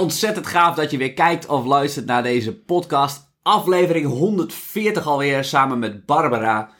[0.00, 3.28] ontzettend gaaf dat je weer kijkt of luistert naar deze podcast.
[3.42, 6.70] Aflevering 140 alweer samen met Barbara.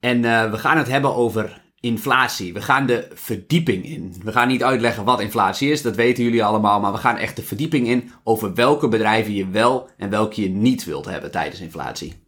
[0.00, 2.52] En uh, we gaan het hebben over inflatie.
[2.52, 4.14] We gaan de verdieping in.
[4.22, 6.80] We gaan niet uitleggen wat inflatie is, dat weten jullie allemaal.
[6.80, 10.48] Maar we gaan echt de verdieping in over welke bedrijven je wel en welke je
[10.48, 12.22] niet wilt hebben tijdens inflatie.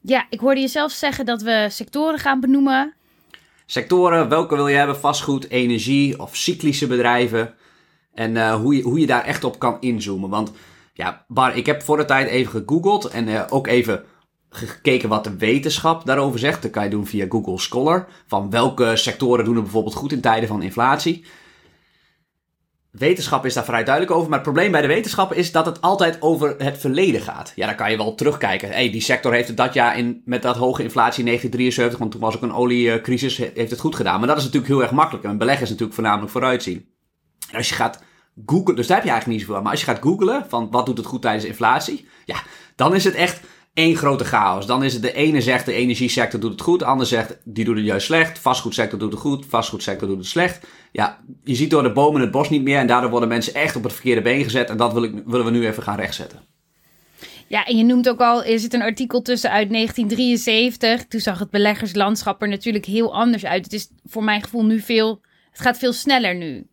[0.00, 2.94] Ja, ik hoorde je zelf zeggen dat we sectoren gaan benoemen.
[3.66, 4.96] Sectoren, welke wil je hebben?
[4.96, 7.54] Vastgoed, energie of cyclische bedrijven.
[8.14, 10.30] En uh, hoe, je, hoe je daar echt op kan inzoomen.
[10.30, 10.52] Want
[10.92, 14.04] ja, ik heb voor de tijd even gegoogeld en uh, ook even
[14.50, 16.62] gekeken wat de wetenschap daarover zegt.
[16.62, 18.08] Dat kan je doen via Google Scholar.
[18.26, 21.24] Van welke sectoren doen het bijvoorbeeld goed in tijden van inflatie.
[22.90, 24.28] Wetenschap is daar vrij duidelijk over.
[24.28, 27.52] Maar het probleem bij de wetenschap is dat het altijd over het verleden gaat.
[27.54, 28.68] Ja, dan kan je wel terugkijken.
[28.68, 32.10] Hey, die sector heeft het dat jaar in, met dat hoge inflatie in 1973, want
[32.10, 34.18] toen was ook een oliecrisis, heeft het goed gedaan.
[34.18, 35.24] Maar dat is natuurlijk heel erg makkelijk.
[35.24, 36.93] En beleggen is natuurlijk voornamelijk vooruitzien.
[37.56, 38.02] Als je gaat
[38.46, 39.62] googlen, dus daar heb je eigenlijk niet zoveel aan.
[39.62, 42.42] Maar als je gaat googlen van wat doet het goed tijdens inflatie, ja,
[42.76, 43.40] dan is het echt
[43.74, 44.66] één grote chaos.
[44.66, 47.64] Dan is het de ene zegt de energiesector doet het goed, de ander zegt die
[47.64, 48.38] doet het juist slecht.
[48.38, 50.66] Vastgoedsector doet het goed, vastgoedsector doet het slecht.
[50.92, 53.76] Ja, je ziet door de bomen het bos niet meer en daardoor worden mensen echt
[53.76, 54.70] op het verkeerde been gezet.
[54.70, 56.40] En dat wil ik, willen we nu even gaan rechtzetten.
[57.46, 61.06] Ja, en je noemt ook al, er zit een artikel tussen uit 1973.
[61.06, 63.64] Toen zag het beleggerslandschap er natuurlijk heel anders uit.
[63.64, 66.66] Het is voor mijn gevoel nu veel, het gaat veel sneller nu.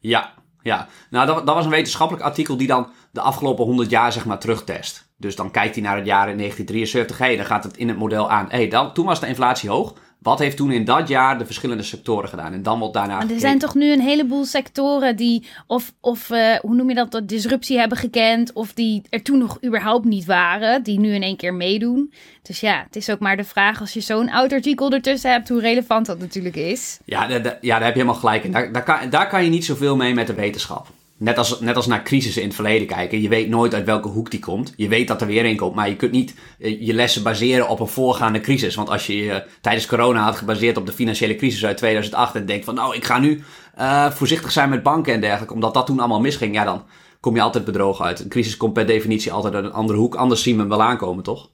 [0.00, 0.32] Ja,
[0.62, 0.88] ja.
[1.10, 4.38] Nou, dat, dat was een wetenschappelijk artikel die dan de afgelopen 100 jaar zeg maar
[4.38, 5.08] terugtest.
[5.16, 7.18] Dus dan kijkt hij naar het jaar in 1973.
[7.18, 8.46] Hey, dan gaat het in het model aan.
[8.48, 9.94] Hey, dan, toen was de inflatie hoog.
[10.18, 12.52] Wat heeft toen in dat jaar de verschillende sectoren gedaan?
[12.52, 13.20] En dan wordt daarna.
[13.20, 17.12] er zijn toch nu een heleboel sectoren die, of, of uh, hoe noem je dat,
[17.12, 21.22] de disruptie hebben gekend, of die er toen nog überhaupt niet waren, die nu in
[21.22, 22.12] één keer meedoen.
[22.42, 25.48] Dus ja, het is ook maar de vraag als je zo'n oud artikel ertussen hebt,
[25.48, 26.98] hoe relevant dat natuurlijk is.
[27.04, 28.52] Ja, ja daar heb je helemaal gelijk in.
[28.52, 30.86] Daar, daar, kan, daar kan je niet zoveel mee met de wetenschap.
[31.18, 33.20] Net als, net als naar crisissen in het verleden kijken.
[33.20, 34.72] Je weet nooit uit welke hoek die komt.
[34.76, 35.74] Je weet dat er weer een komt.
[35.74, 38.74] Maar je kunt niet eh, je lessen baseren op een voorgaande crisis.
[38.74, 42.34] Want als je je tijdens corona had gebaseerd op de financiële crisis uit 2008.
[42.34, 43.42] En denkt van nou ik ga nu
[43.78, 45.54] uh, voorzichtig zijn met banken en dergelijke.
[45.54, 46.54] Omdat dat toen allemaal misging.
[46.54, 46.84] Ja dan
[47.20, 48.20] kom je altijd bedrogen uit.
[48.20, 50.14] Een crisis komt per definitie altijd uit een andere hoek.
[50.14, 51.50] Anders zien we hem wel aankomen toch?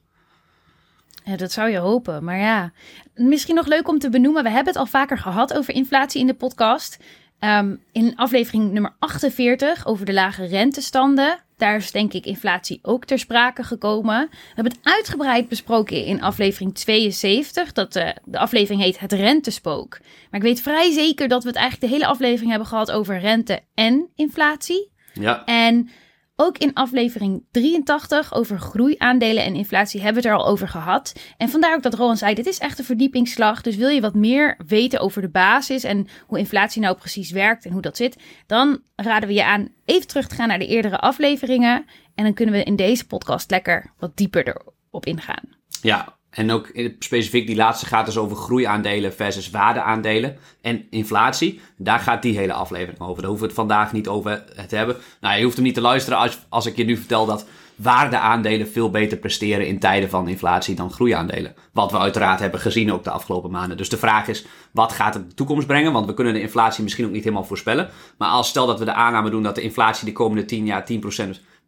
[1.23, 2.23] Ja, dat zou je hopen.
[2.23, 2.71] Maar ja,
[3.13, 4.43] misschien nog leuk om te benoemen.
[4.43, 6.97] We hebben het al vaker gehad over inflatie in de podcast.
[7.39, 11.39] Um, in aflevering nummer 48 over de lage rentestanden.
[11.57, 14.27] Daar is denk ik inflatie ook ter sprake gekomen.
[14.29, 17.71] We hebben het uitgebreid besproken in aflevering 72.
[17.71, 19.97] Dat de, eh, de aflevering heet Het Rentespook.
[20.01, 23.19] Maar ik weet vrij zeker dat we het eigenlijk de hele aflevering hebben gehad over
[23.19, 24.91] rente en inflatie.
[25.13, 25.45] Ja.
[25.45, 25.89] En
[26.35, 31.13] ook in aflevering 83 over groeiaandelen en inflatie hebben we het er al over gehad.
[31.37, 33.61] En vandaar ook dat Rowan zei, dit is echt een verdiepingsslag.
[33.61, 37.65] Dus wil je wat meer weten over de basis en hoe inflatie nou precies werkt
[37.65, 38.15] en hoe dat zit,
[38.47, 41.85] dan raden we je aan even terug te gaan naar de eerdere afleveringen.
[42.15, 45.43] En dan kunnen we in deze podcast lekker wat dieper erop ingaan.
[45.81, 51.61] Ja, en ook specifiek die laatste gaat dus over groeiaandelen versus waardeaandelen en inflatie.
[51.77, 53.21] Daar gaat die hele aflevering over.
[53.21, 54.95] Daar hoeven we het vandaag niet over te hebben.
[55.21, 58.67] Nou, je hoeft hem niet te luisteren als, als ik je nu vertel dat waardeaandelen
[58.67, 61.55] veel beter presteren in tijden van inflatie dan groeiaandelen.
[61.71, 63.77] Wat we uiteraard hebben gezien ook de afgelopen maanden.
[63.77, 65.93] Dus de vraag is, wat gaat het de toekomst brengen?
[65.93, 67.89] Want we kunnen de inflatie misschien ook niet helemaal voorspellen.
[68.17, 70.85] Maar als stel dat we de aanname doen dat de inflatie de komende 10 jaar
[70.91, 70.95] 10%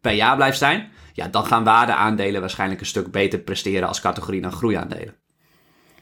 [0.00, 4.40] per jaar blijft zijn ja, dan gaan waardeaandelen waarschijnlijk een stuk beter presteren als categorie
[4.40, 5.14] dan groeiaandelen.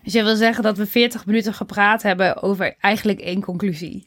[0.02, 4.06] Dus je wil zeggen dat we 40 minuten gepraat hebben over eigenlijk één conclusie.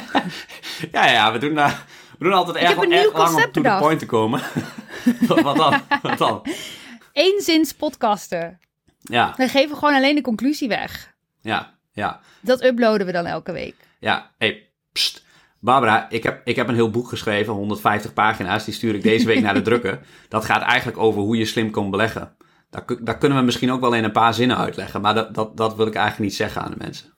[0.92, 1.72] ja, ja, we doen, uh,
[2.18, 4.42] we doen altijd erg, erg lang om to the point te komen.
[5.42, 5.80] wat dan?
[6.02, 6.46] Wat dan?
[7.12, 8.60] Eenzins podcasten.
[9.00, 9.34] Ja.
[9.36, 11.14] We geven gewoon alleen de conclusie weg.
[11.40, 12.20] Ja, ja.
[12.40, 13.74] Dat uploaden we dan elke week.
[13.98, 15.26] Ja, hey, pst.
[15.60, 18.64] Barbara, ik heb, ik heb een heel boek geschreven, 150 pagina's.
[18.64, 20.00] Die stuur ik deze week naar de drukker.
[20.28, 22.32] Dat gaat eigenlijk over hoe je slim kan beleggen.
[22.70, 25.00] Daar, daar kunnen we misschien ook wel in een paar zinnen uitleggen.
[25.00, 27.12] Maar dat, dat, dat wil ik eigenlijk niet zeggen aan de mensen.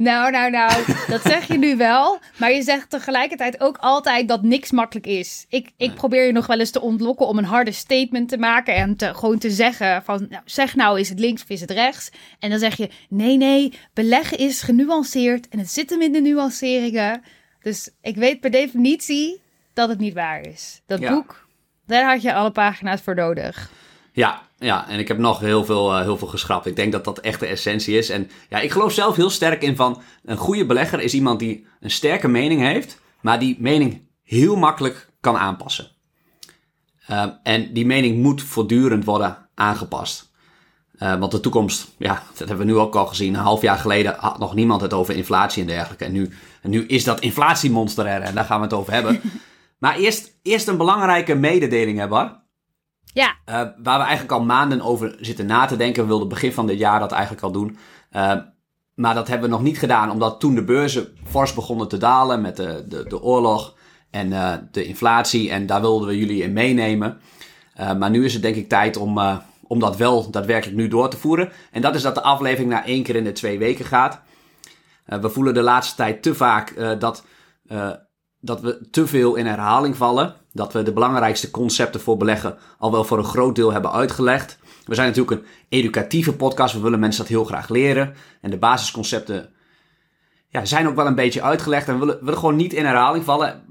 [0.00, 0.72] Nou, nou, nou,
[1.08, 2.18] dat zeg je nu wel.
[2.36, 5.46] Maar je zegt tegelijkertijd ook altijd dat niks makkelijk is.
[5.48, 8.74] Ik, ik probeer je nog wel eens te ontlokken om een harde statement te maken.
[8.74, 11.70] En te, gewoon te zeggen van, nou, zeg nou, is het links of is het
[11.70, 12.10] rechts?
[12.38, 15.48] En dan zeg je, nee, nee, beleggen is genuanceerd.
[15.48, 17.22] En het zit hem in de nuanceringen.
[17.62, 19.40] Dus ik weet per definitie
[19.72, 20.80] dat het niet waar is.
[20.86, 21.46] Dat boek,
[21.86, 23.70] daar had je alle pagina's voor nodig.
[24.12, 26.66] Ja, ja, en ik heb nog heel veel, uh, heel veel geschrapt.
[26.66, 28.08] Ik denk dat dat echt de essentie is.
[28.10, 31.66] En ja, ik geloof zelf heel sterk in van een goede belegger is iemand die
[31.80, 35.90] een sterke mening heeft, maar die mening heel makkelijk kan aanpassen.
[37.10, 40.29] Uh, en die mening moet voortdurend worden aangepast.
[41.02, 43.34] Uh, want de toekomst, ja, dat hebben we nu ook al gezien.
[43.34, 46.04] Een half jaar geleden had nog niemand het over inflatie en dergelijke.
[46.04, 46.30] En nu,
[46.62, 49.20] en nu is dat inflatiemonster er en daar gaan we het over hebben.
[49.78, 52.42] Maar eerst, eerst een belangrijke mededeling, Bar?
[53.04, 53.28] Ja.
[53.28, 56.02] Uh, waar we eigenlijk al maanden over zitten na te denken.
[56.02, 57.78] We wilden begin van dit jaar dat eigenlijk al doen.
[58.12, 58.34] Uh,
[58.94, 62.40] maar dat hebben we nog niet gedaan, omdat toen de beurzen fors begonnen te dalen
[62.40, 63.76] met de, de, de oorlog
[64.10, 64.30] en
[64.70, 65.50] de inflatie.
[65.50, 67.20] En daar wilden we jullie in meenemen.
[67.98, 69.18] maar nu is het denk ik tijd om,
[69.70, 71.52] om dat wel daadwerkelijk nu door te voeren.
[71.70, 74.20] En dat is dat de aflevering na één keer in de twee weken gaat.
[75.04, 77.24] we voelen de laatste tijd te vaak dat
[78.40, 80.34] dat we te veel in herhaling vallen.
[80.52, 84.58] Dat we de belangrijkste concepten voor beleggen al wel voor een groot deel hebben uitgelegd.
[84.84, 86.74] We zijn natuurlijk een educatieve podcast.
[86.74, 88.14] We willen mensen dat heel graag leren.
[88.40, 89.52] En de basisconcepten
[90.50, 91.88] ja, zijn ook wel een beetje uitgelegd.
[91.88, 93.62] En willen, willen gewoon niet in herhaling vallen.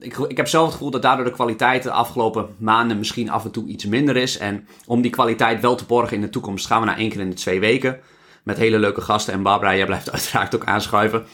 [0.00, 3.44] Ik, ik heb zelf het gevoel dat daardoor de kwaliteit de afgelopen maanden misschien af
[3.44, 4.38] en toe iets minder is.
[4.38, 7.20] En om die kwaliteit wel te borgen in de toekomst gaan we naar één keer
[7.20, 8.00] in de twee weken.
[8.44, 9.32] Met hele leuke gasten.
[9.34, 11.24] En Barbara, jij blijft uiteraard ook aanschuiven.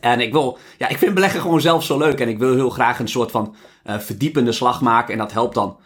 [0.00, 2.20] En ik wil, ja, ik vind beleggen gewoon zelf zo leuk.
[2.20, 3.54] En ik wil heel graag een soort van
[3.86, 5.12] uh, verdiepende slag maken.
[5.12, 5.78] En dat helpt dan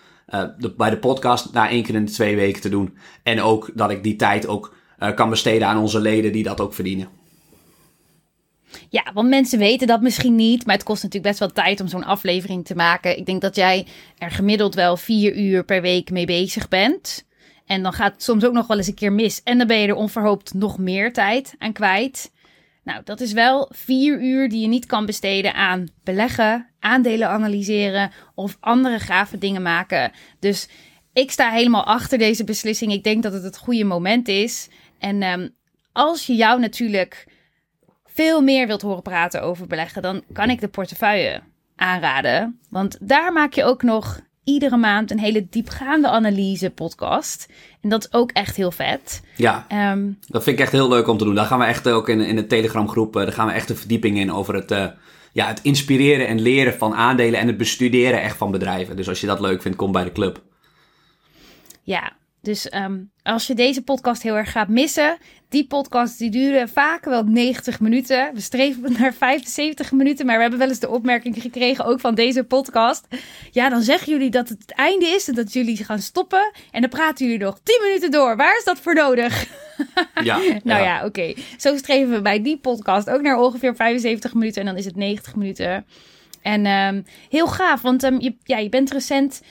[0.58, 2.99] de, bij de podcast na één keer in de twee weken te doen.
[3.23, 6.61] En ook dat ik die tijd ook uh, kan besteden aan onze leden die dat
[6.61, 7.18] ook verdienen.
[8.88, 11.88] Ja, want mensen weten dat misschien niet, maar het kost natuurlijk best wel tijd om
[11.88, 13.19] zo'n aflevering te maken.
[13.19, 13.87] Ik denk dat jij
[14.19, 17.26] er gemiddeld wel vier uur per week mee bezig bent.
[17.67, 19.43] En dan gaat het soms ook nog wel eens een keer mis.
[19.43, 22.32] En dan ben je er onverhoopt nog meer tijd aan kwijt.
[22.85, 28.11] Nou, dat is wel vier uur die je niet kan besteden aan beleggen, aandelen analyseren
[28.35, 30.12] of andere gave dingen maken.
[30.38, 30.69] Dus
[31.12, 32.93] ik sta helemaal achter deze beslissing.
[32.93, 34.69] Ik denk dat het het goede moment is.
[34.99, 35.55] En um,
[35.93, 37.26] als je jou natuurlijk
[38.19, 41.41] veel meer wilt horen praten over beleggen, dan kan ik de portefeuille
[41.76, 42.59] aanraden.
[42.70, 47.53] Want daar maak je ook nog iedere maand een hele diepgaande analyse podcast.
[47.81, 49.23] En dat is ook echt heel vet.
[49.37, 51.35] Ja, um, dat vind ik echt heel leuk om te doen.
[51.35, 53.70] Daar gaan we echt ook in, in de Telegram groep, uh, daar gaan we echt
[53.70, 54.87] een verdieping in over het, uh,
[55.32, 58.97] ja, het inspireren en leren van aandelen en het bestuderen echt van bedrijven.
[58.97, 60.43] Dus als je dat leuk vindt, kom bij de club.
[61.82, 62.12] Ja,
[62.43, 65.19] dus um, als je deze podcast heel erg gaat missen,
[65.49, 68.31] die podcasts die duren vaak wel 90 minuten.
[68.35, 72.14] We streven naar 75 minuten, maar we hebben wel eens de opmerking gekregen, ook van
[72.14, 73.06] deze podcast.
[73.50, 76.52] Ja, dan zeggen jullie dat het het einde is en dat jullie gaan stoppen.
[76.70, 78.37] En dan praten jullie nog 10 minuten door.
[78.37, 79.46] Waar is dat voor nodig?
[80.23, 81.06] Ja, nou ja, ja oké.
[81.06, 81.37] Okay.
[81.56, 84.96] Zo streven we bij die podcast ook naar ongeveer 75 minuten en dan is het
[84.96, 85.87] 90 minuten.
[86.43, 89.43] En um, heel gaaf, want um, je, ja, je bent recent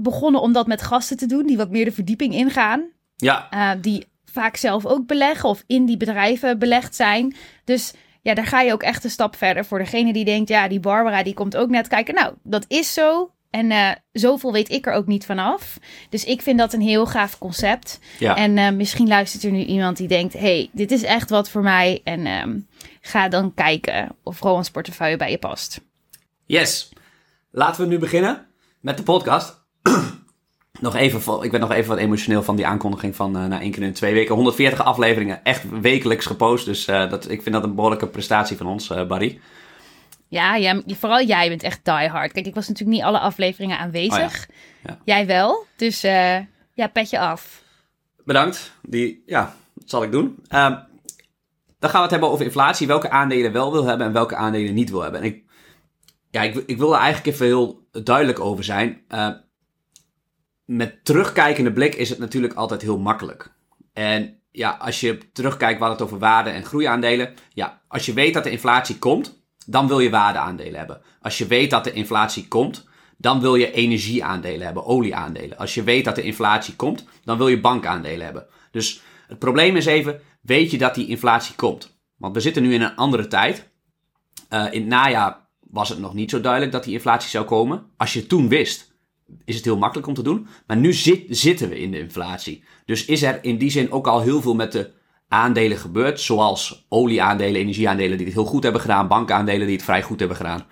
[0.00, 2.84] begonnen om dat met gasten te doen die wat meer de verdieping ingaan.
[3.16, 3.48] Ja.
[3.54, 7.36] Uh, die vaak zelf ook beleggen of in die bedrijven belegd zijn.
[7.64, 7.92] Dus
[8.22, 9.64] ja, daar ga je ook echt een stap verder.
[9.64, 12.14] Voor degene die denkt, ja, die Barbara die komt ook net kijken.
[12.14, 13.32] Nou, dat is zo.
[13.50, 15.78] En uh, zoveel weet ik er ook niet vanaf.
[16.08, 18.00] Dus ik vind dat een heel gaaf concept.
[18.18, 18.36] Ja.
[18.36, 21.62] En uh, misschien luistert er nu iemand die denkt: hey, dit is echt wat voor
[21.62, 22.00] mij.
[22.04, 22.66] En um,
[23.00, 25.80] ga dan kijken of Rowan's portefeuille bij je past.
[26.44, 26.88] Yes.
[27.50, 28.46] Laten we nu beginnen
[28.80, 29.66] met de podcast.
[30.80, 33.70] Nog even, ik ben nog even wat emotioneel van die aankondiging van uh, na één
[33.70, 34.34] keer in twee weken.
[34.34, 36.64] 140 afleveringen, echt wekelijks gepost.
[36.64, 39.40] Dus uh, dat, ik vind dat een behoorlijke prestatie van ons, uh, Barry.
[40.28, 42.32] Ja, jij, vooral jij bent echt die hard.
[42.32, 44.46] Kijk, ik was natuurlijk niet alle afleveringen aanwezig.
[44.48, 44.90] Oh ja.
[44.90, 44.98] Ja.
[45.04, 45.66] Jij wel.
[45.76, 46.00] Dus
[46.74, 47.62] ja, pet je af.
[48.24, 48.72] Bedankt.
[48.82, 50.38] Die, ja, dat zal ik doen.
[50.48, 50.76] Ehm,
[51.78, 52.86] dan gaan we het hebben over inflatie.
[52.86, 55.20] Welke aandelen wel wil hebben en welke aandelen niet wil hebben.
[55.20, 55.44] En ik,
[56.30, 59.04] ja, ik, ik wil er eigenlijk even heel duidelijk over zijn.
[60.68, 63.52] Met terugkijkende blik is het natuurlijk altijd heel makkelijk.
[63.92, 67.34] En ja, als je terugkijkt waar het over waarde- en groeiaandelen.
[67.52, 71.00] Ja, als je weet dat de inflatie komt, dan wil je waardeaandelen hebben.
[71.20, 75.58] Als je weet dat de inflatie komt, dan wil je energieaandelen hebben, olieaandelen.
[75.58, 78.46] Als je weet dat de inflatie komt, dan wil je bankaandelen hebben.
[78.70, 82.00] Dus het probleem is even, weet je dat die inflatie komt?
[82.16, 83.70] Want we zitten nu in een andere tijd.
[84.50, 87.86] Uh, in het najaar was het nog niet zo duidelijk dat die inflatie zou komen.
[87.96, 88.96] Als je toen wist,
[89.44, 90.46] is het heel makkelijk om te doen.
[90.66, 92.64] Maar nu zit, zitten we in de inflatie.
[92.84, 94.90] Dus is er in die zin ook al heel veel met de
[95.28, 96.20] aandelen gebeurd.
[96.20, 99.08] Zoals olieaandelen, energieaandelen die het heel goed hebben gedaan.
[99.08, 100.66] Bankaandelen die het vrij goed hebben gedaan.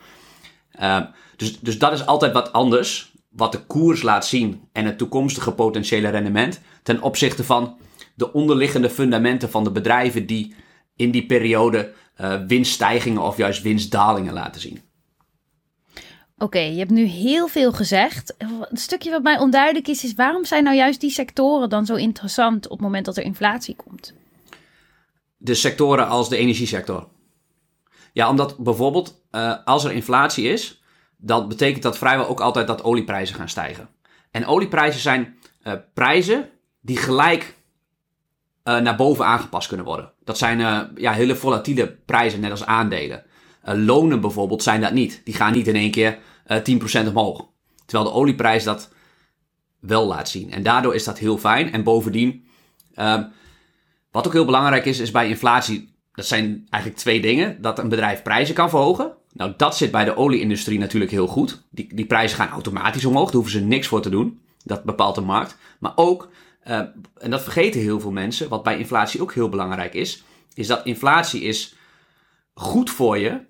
[0.81, 1.01] Uh,
[1.37, 3.15] dus, dus dat is altijd wat anders.
[3.29, 6.61] Wat de koers laat zien en het toekomstige potentiële rendement.
[6.83, 7.77] Ten opzichte van
[8.15, 10.55] de onderliggende fundamenten van de bedrijven die
[10.97, 14.81] in die periode uh, winststijgingen of juist winstdalingen laten zien.
[16.39, 18.35] Oké, je hebt nu heel veel gezegd.
[18.39, 21.95] Een stukje wat mij onduidelijk is, is waarom zijn nou juist die sectoren dan zo
[21.95, 24.15] interessant op het moment dat er inflatie komt?
[25.37, 27.09] De sectoren als de energiesector.
[28.13, 30.83] Ja, omdat bijvoorbeeld uh, als er inflatie is,
[31.17, 33.89] dan betekent dat vrijwel ook altijd dat olieprijzen gaan stijgen.
[34.31, 36.49] En olieprijzen zijn uh, prijzen
[36.81, 37.55] die gelijk
[38.65, 40.13] uh, naar boven aangepast kunnen worden.
[40.25, 40.59] Dat zijn
[40.97, 43.25] ja, hele volatiele prijzen, net als aandelen.
[43.75, 45.21] Lonen bijvoorbeeld zijn dat niet.
[45.25, 47.49] Die gaan niet in één keer uh, 10% omhoog.
[47.87, 48.93] Terwijl de olieprijs dat
[49.81, 50.53] wel laat zien.
[50.53, 51.73] En daardoor is dat heel fijn.
[51.73, 52.45] En bovendien,
[52.95, 53.23] uh,
[54.11, 57.63] wat ook heel belangrijk is, is bij inflatie, dat zijn eigenlijk twee dingen.
[57.63, 59.13] Dat een bedrijf prijzen kan verhogen.
[59.33, 61.63] Nou, dat zit bij de olieindustrie natuurlijk heel goed.
[61.71, 64.41] Die, die prijzen gaan automatisch omhoog, daar hoeven ze niks voor te doen.
[64.65, 65.57] Dat bepaalt de markt.
[65.79, 66.31] Maar ook,
[66.67, 66.79] uh,
[67.19, 70.85] en dat vergeten heel veel mensen, wat bij inflatie ook heel belangrijk is, is dat
[70.85, 71.75] inflatie is
[72.55, 73.41] goed voor je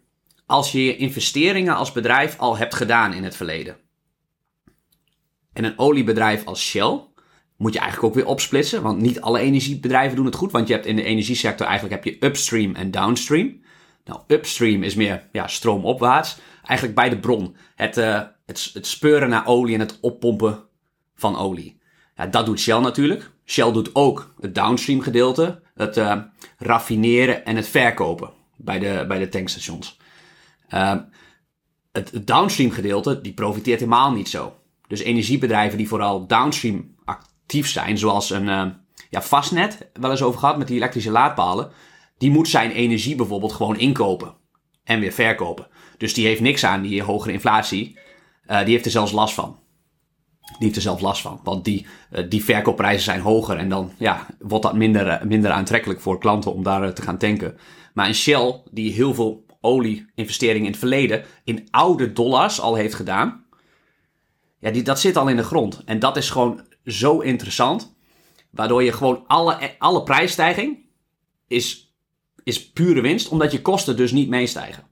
[0.46, 3.76] als je je investeringen als bedrijf al hebt gedaan in het verleden.
[5.52, 7.00] En een oliebedrijf als Shell
[7.56, 10.74] moet je eigenlijk ook weer opsplitsen, want niet alle energiebedrijven doen het goed, want je
[10.74, 13.60] hebt in de energiesector eigenlijk heb je upstream en downstream.
[14.04, 17.56] Nou, upstream is meer ja, stroomopwaarts, eigenlijk bij de bron.
[17.74, 20.64] Het, uh, het, het speuren naar olie en het oppompen
[21.14, 21.78] van olie.
[22.16, 23.30] Ja, dat doet Shell natuurlijk.
[23.44, 26.16] Shell doet ook het downstream gedeelte, het uh,
[26.58, 29.98] raffineren en het verkopen bij de, bij de tankstations.
[30.74, 30.94] Uh,
[31.92, 34.54] het, het downstream gedeelte, die profiteert helemaal niet zo.
[34.88, 38.66] Dus energiebedrijven die vooral downstream actief zijn, zoals een uh,
[39.10, 41.70] ja, Fastnet, wel eens over gehad met die elektrische laadpalen,
[42.18, 44.34] die moet zijn energie bijvoorbeeld gewoon inkopen
[44.84, 45.66] en weer verkopen.
[45.98, 47.98] Dus die heeft niks aan die hogere inflatie.
[48.46, 49.58] Uh, die heeft er zelfs last van.
[50.40, 51.40] Die heeft er zelf last van.
[51.42, 53.56] Want die, uh, die verkoopprijzen zijn hoger.
[53.56, 57.58] En dan ja, wordt dat minder, minder aantrekkelijk voor klanten om daar te gaan tanken.
[57.94, 62.94] Maar een Shell, die heel veel olie-investeringen in het verleden in oude dollars al heeft
[62.94, 63.44] gedaan.
[64.58, 65.82] Ja, die, dat zit al in de grond.
[65.84, 67.96] En dat is gewoon zo interessant.
[68.50, 70.78] Waardoor je gewoon alle, alle prijsstijging
[71.46, 71.94] is,
[72.42, 73.28] is pure winst.
[73.28, 74.84] Omdat je kosten dus niet meestijgen.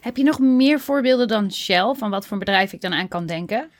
[0.00, 1.94] Heb je nog meer voorbeelden dan Shell?
[1.94, 3.70] Van wat voor bedrijf ik dan aan kan denken?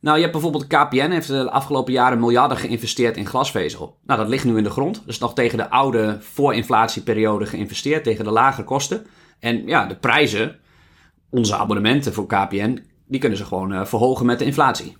[0.00, 3.98] Nou, je hebt bijvoorbeeld KPN heeft de afgelopen jaren miljarden geïnvesteerd in glasvezel.
[4.06, 5.02] Nou, dat ligt nu in de grond.
[5.06, 9.06] Is nog tegen de oude voorinflatieperiode geïnvesteerd, tegen de lage kosten.
[9.40, 10.58] En ja, de prijzen,
[11.30, 14.96] onze abonnementen voor KPN, die kunnen ze gewoon uh, verhogen met de inflatie.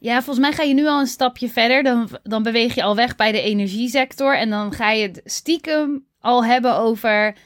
[0.00, 1.82] Ja, volgens mij ga je nu al een stapje verder.
[1.82, 4.38] Dan, dan beweeg je al weg bij de energiesector.
[4.38, 7.36] En dan ga je het stiekem al hebben over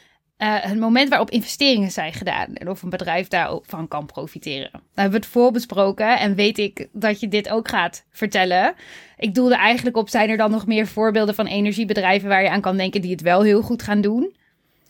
[0.43, 2.55] uh, het moment waarop investeringen zijn gedaan.
[2.55, 4.71] En of een bedrijf daarvan kan profiteren.
[4.73, 6.19] Daar hebben we het voorbesproken.
[6.19, 8.75] En weet ik dat je dit ook gaat vertellen.
[9.17, 12.61] Ik doelde eigenlijk op: zijn er dan nog meer voorbeelden van energiebedrijven waar je aan
[12.61, 14.37] kan denken die het wel heel goed gaan doen?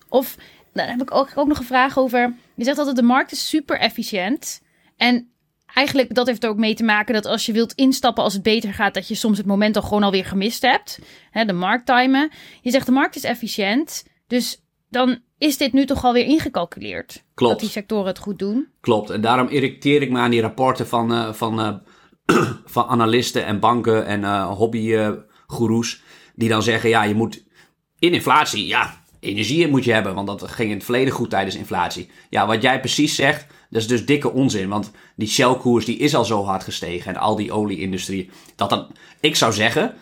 [0.09, 0.37] Of
[0.73, 2.35] dan heb ik ook, ook nog een vraag over.
[2.55, 4.63] Je zegt altijd: de markt is super efficiënt.
[4.97, 5.31] En
[5.75, 8.43] eigenlijk dat heeft er ook mee te maken dat als je wilt instappen als het
[8.43, 10.99] beter gaat, dat je soms het moment al gewoon alweer gemist hebt.
[11.47, 12.31] De markttimen.
[12.61, 14.05] Je zegt de markt is efficiënt.
[14.27, 17.25] Dus dan is dit nu toch alweer ingecalculeerd.
[17.35, 17.53] Klopt.
[17.53, 18.69] Dat die sectoren het goed doen.
[18.81, 19.11] Klopt.
[19.11, 21.75] En daarom irriteer ik me aan die rapporten van, uh, van, uh,
[22.65, 26.03] van analisten en banken en uh, hobbygoeroes.
[26.35, 27.45] die dan zeggen, ja, je moet
[27.99, 30.15] in inflatie, ja, energie moet je hebben.
[30.15, 32.11] Want dat ging in het verleden goed tijdens inflatie.
[32.31, 34.69] Ja, wat jij precies zegt, dat is dus dikke onzin.
[34.69, 37.15] Want die Shell-koers die is al zo hard gestegen.
[37.15, 38.31] En al die olieindustrie.
[38.57, 39.95] Dat dat, ik zou zeggen,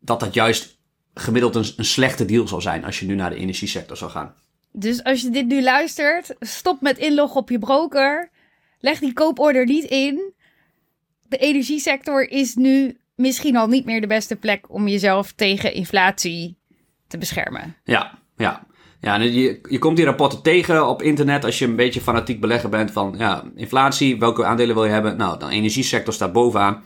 [0.00, 0.75] dat dat juist
[1.18, 4.34] gemiddeld een, een slechte deal zal zijn als je nu naar de energiesector zou gaan.
[4.72, 8.30] Dus als je dit nu luistert, stop met inloggen op je broker.
[8.80, 10.32] Leg die kooporder niet in.
[11.22, 16.56] De energiesector is nu misschien al niet meer de beste plek om jezelf tegen inflatie
[17.06, 17.76] te beschermen.
[17.84, 18.66] Ja, ja.
[19.00, 22.68] Ja, je, je komt die rapporten tegen op internet als je een beetje fanatiek belegger
[22.68, 25.16] bent van ja, inflatie, welke aandelen wil je hebben?
[25.16, 26.82] Nou, de energiesector staat bovenaan.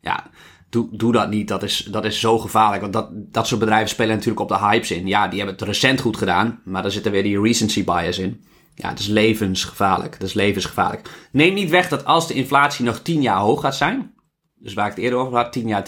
[0.00, 0.30] Ja,
[0.76, 1.48] doe, doe dat niet.
[1.48, 2.80] Dat is, dat is zo gevaarlijk.
[2.80, 5.06] Want dat, dat soort bedrijven spelen natuurlijk op de hypes in.
[5.06, 6.60] Ja, die hebben het recent goed gedaan.
[6.64, 8.44] Maar daar zitten weer die recency bias in.
[8.74, 10.14] Ja, het is levensgevaarlijk.
[10.14, 11.28] Het is levensgevaarlijk.
[11.32, 14.14] Neem niet weg dat als de inflatie nog 10 jaar hoog gaat zijn.
[14.54, 15.86] Dus waar ik het eerder over had, 10 jaar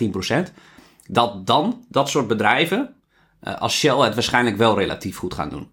[0.49, 0.53] 10%.
[1.07, 2.95] Dat dan dat soort bedrijven
[3.43, 5.71] uh, als Shell het waarschijnlijk wel relatief goed gaan doen.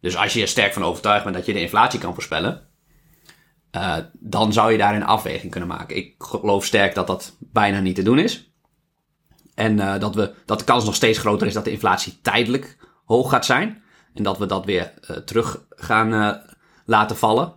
[0.00, 2.71] Dus als je er sterk van overtuigd bent dat je de inflatie kan voorspellen
[3.76, 5.96] uh, dan zou je daar een afweging kunnen maken.
[5.96, 8.52] Ik geloof sterk dat dat bijna niet te doen is.
[9.54, 12.76] En uh, dat, we, dat de kans nog steeds groter is dat de inflatie tijdelijk
[13.04, 13.82] hoog gaat zijn.
[14.14, 16.40] En dat we dat weer uh, terug gaan
[16.84, 17.52] laten vallen.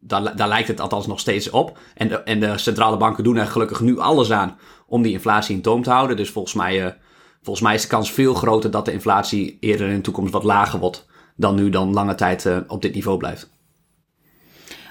[0.00, 1.78] Daar, daar lijkt het althans nog steeds op.
[1.94, 5.56] En de, en de centrale banken doen er gelukkig nu alles aan om die inflatie
[5.56, 6.16] in toom te houden.
[6.16, 6.96] Dus volgens mij,
[7.42, 10.44] volgens mij is de kans veel groter dat de inflatie eerder in de toekomst wat
[10.44, 11.06] lager wordt
[11.36, 13.55] dan nu dan lange tijd op dit niveau blijft.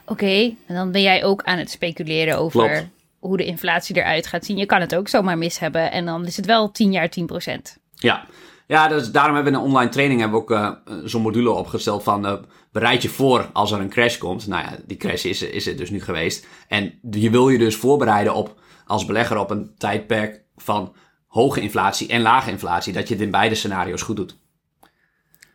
[0.05, 2.88] Oké, en dan ben jij ook aan het speculeren over Klopt.
[3.19, 4.57] hoe de inflatie eruit gaat zien.
[4.57, 7.25] Je kan het ook zomaar mis hebben en dan is het wel 10 jaar 10
[7.25, 7.77] procent.
[7.95, 8.25] Ja,
[8.67, 10.71] ja dus daarom hebben we in een online training hebben we ook uh,
[11.03, 12.33] zo'n module opgesteld van uh,
[12.71, 14.47] bereid je voor als er een crash komt.
[14.47, 16.47] Nou ja, die crash is, is er dus nu geweest.
[16.67, 20.95] En je wil je dus voorbereiden op als belegger op een tijdperk van
[21.27, 22.93] hoge inflatie en lage inflatie.
[22.93, 24.38] Dat je het in beide scenario's goed doet.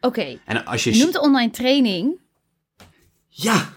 [0.01, 0.93] Oké, En als je...
[0.93, 2.19] je noemt de online training.
[3.29, 3.69] Ja,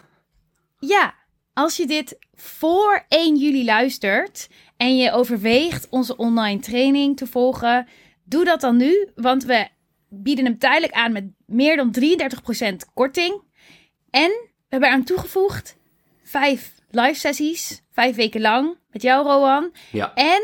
[0.87, 1.13] Ja,
[1.53, 7.87] als je dit voor 1 juli luistert en je overweegt onze online training te volgen,
[8.23, 9.67] doe dat dan nu, want we
[10.09, 11.95] bieden hem tijdelijk aan met meer dan
[12.71, 13.41] 33% korting.
[14.09, 15.77] En we hebben eraan toegevoegd
[16.23, 19.71] vijf live sessies, vijf weken lang met jou, Rowan.
[19.91, 20.13] Ja.
[20.13, 20.41] En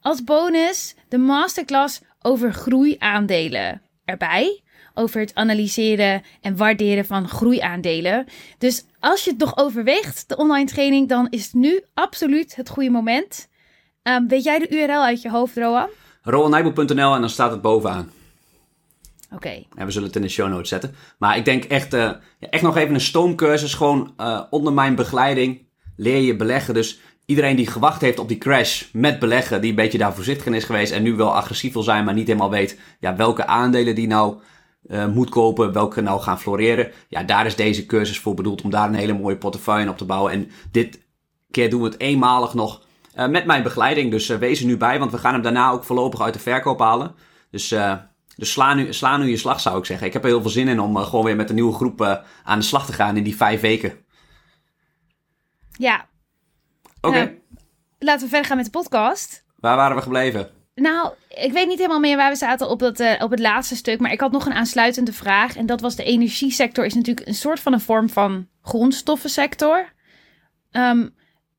[0.00, 4.62] als bonus de masterclass over groeiaandelen erbij.
[4.98, 8.26] Over het analyseren en waarderen van groeiaandelen.
[8.58, 12.90] Dus als je het nog overweegt, de online training, dan is nu absoluut het goede
[12.90, 13.48] moment.
[14.02, 15.88] Ehm, weet jij de URL uit je hoofd, Rowan?
[16.22, 18.10] RowanNijboer.nl en dan staat het bovenaan.
[19.34, 19.64] Oké.
[19.74, 20.94] En we zullen het in de show notes zetten.
[21.18, 23.74] Maar ik denk echt, eh, echt nog even een stoomcursus.
[23.74, 26.74] Gewoon eh, onder mijn begeleiding leer je beleggen.
[26.74, 30.46] Dus iedereen die gewacht heeft op die crash met beleggen, die een beetje daar voorzichtig
[30.46, 33.46] in is geweest en nu wel agressief wil zijn, maar niet helemaal weet ja, welke
[33.46, 34.36] aandelen die nou
[34.88, 36.92] eh, moet kopen, welke nou gaan floreren.
[37.08, 40.04] Ja, daar is deze cursus voor bedoeld om daar een hele mooie portefeuille op te
[40.04, 40.32] bouwen.
[40.32, 41.06] En dit
[41.50, 42.82] keer doen we het eenmalig nog
[43.14, 44.10] eh, met mijn begeleiding.
[44.10, 46.40] Dus eh, wees er nu bij, want we gaan hem daarna ook voorlopig uit de
[46.40, 47.14] verkoop halen.
[47.50, 47.68] Dus,
[48.36, 50.06] dus sla, nu, sla nu je slag, zou ik zeggen.
[50.06, 52.58] Ik heb er heel veel zin in om gewoon weer met een nieuwe groep aan
[52.58, 53.92] de slag te gaan in die vijf weken.
[55.78, 56.08] Ja,
[57.00, 57.38] Oké, Nou,
[57.98, 59.44] laten we verder gaan met de podcast.
[59.56, 60.50] waar waren we gebleven?
[60.74, 61.12] Nou,
[61.44, 64.00] ik weet niet helemaal meer waar we zaten op, dat, eh, op het laatste stuk.
[64.00, 65.56] Maar ik had nog een aansluitende vraag.
[65.56, 69.92] En dat was de energiesector is natuurlijk een soort van een vorm van grondstoffensector.
[70.70, 71.08] Ehm,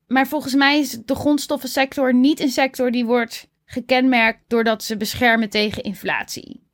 [0.06, 5.50] maar volgens mij is de grondstoffensector niet een sector die wordt gekenmerkt doordat ze beschermen
[5.50, 6.68] tegen inflatie.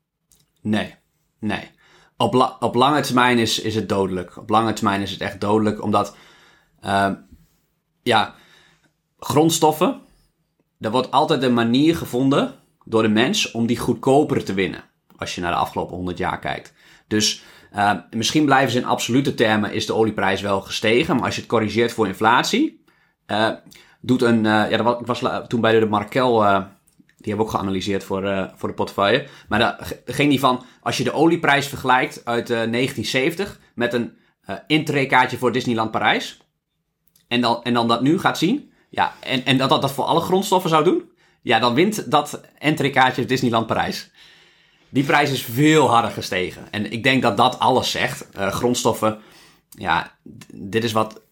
[0.61, 0.95] Nee,
[1.41, 1.71] nee.
[2.17, 4.37] Op, op lange termijn is, is het dodelijk.
[4.37, 6.17] Op lange termijn is het echt dodelijk, omdat,
[6.81, 7.15] ehm,
[8.03, 8.35] ja,
[9.19, 10.01] grondstoffen,
[10.81, 12.55] er wordt altijd een manier gevonden
[12.87, 14.85] door de mens om die goedkoper te winnen.
[15.17, 16.73] Als je naar de afgelopen 100 jaar kijkt.
[17.07, 21.15] Dus ehm, misschien blijven ze in absolute termen, is de olieprijs wel gestegen.
[21.15, 22.85] Maar als je het corrigeert voor inflatie,
[23.27, 23.51] eh,
[24.01, 26.65] doet een, eh, ja, ik was toen bij de Markel, eh,
[27.27, 29.27] die hebben we ook geanalyseerd voor, eh, voor de portefeuille.
[29.49, 34.17] Maar daar ging die van, als je de olieprijs vergelijkt uit eh, 1970 met een
[34.45, 36.41] eh intreekaartje voor Disneyland Parijs.
[37.29, 38.73] En dan, en dan dat nu gaat zien.
[38.91, 41.11] Ja, en, en dat, dat dat voor alle grondstoffen zou doen.
[41.47, 44.11] Ja, dan wint dat entreekaartje Disneyland Parijs.
[44.89, 46.67] Die prijs is veel harder gestegen.
[46.71, 48.31] En ik denk dat dat alles zegt.
[48.31, 49.21] Eh, grondstoffen,
[49.69, 50.17] ja,
[50.53, 51.23] dit is wat...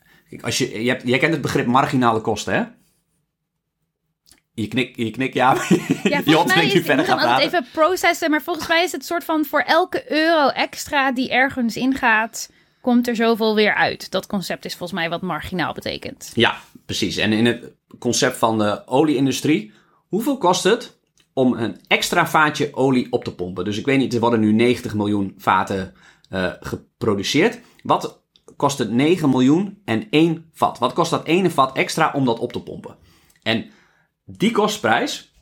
[0.40, 2.64] Als je, je hebt, jij kent het begrip marginale kosten, hè?
[4.52, 5.52] Je knik, je knik ja.
[6.02, 7.46] Ja, volgens mij is ik verder gaan praten.
[7.46, 8.30] even processen.
[8.30, 12.50] Maar volgens mij is het soort van voor elke euro extra die ergens ingaat,
[12.80, 14.10] komt er zoveel weer uit.
[14.10, 16.30] Dat concept is volgens mij wat marginaal betekent.
[16.34, 17.16] Ja, precies.
[17.16, 19.72] En in het concept van de olieindustrie,
[20.14, 21.00] hoeveel kost het
[21.32, 23.64] om een extra vaatje olie op te pompen?
[23.64, 25.94] Dus ik weet niet, er worden nu 90 miljoen vaten
[26.28, 27.60] eh, geproduceerd.
[27.82, 28.22] Wat
[28.56, 30.78] kost het 9 miljoen en één vat?
[30.78, 32.96] Wat kost dat ene vat extra om dat op te pompen?
[33.42, 33.70] En
[34.24, 35.34] die kostprijs,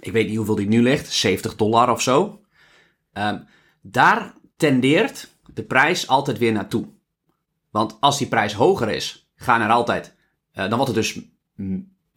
[0.00, 2.40] ik weet niet hoeveel die nu ligt, 70 dollar of zo.
[3.12, 3.42] Ehm,
[3.82, 6.88] daar tendeert de prijs altijd weer naartoe.
[7.70, 10.16] Want als die prijs hoger is, gaan er altijd.
[10.52, 11.20] eh, dan wordt het dus.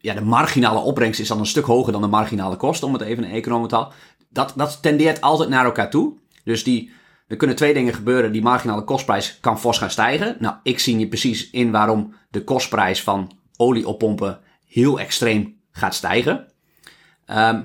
[0.00, 3.02] Ja, de marginale opbrengst is dan een stuk hoger dan de marginale kosten, om het
[3.02, 3.92] even in economentaal.
[4.28, 6.18] Dat, dat tendeert altijd naar elkaar toe.
[6.44, 6.92] Dus die,
[7.26, 8.32] er kunnen twee dingen gebeuren.
[8.32, 10.36] Die marginale kostprijs kan fors gaan stijgen.
[10.38, 15.94] Nou, ik zie niet precies in waarom de kostprijs van olie oppompen heel extreem gaat
[15.94, 16.46] stijgen.
[17.24, 17.62] Ehm,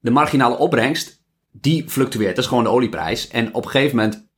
[0.00, 2.34] de marginale opbrengst, die fluctueert.
[2.36, 3.28] Dat is gewoon de olieprijs.
[3.28, 4.28] En op een gegeven moment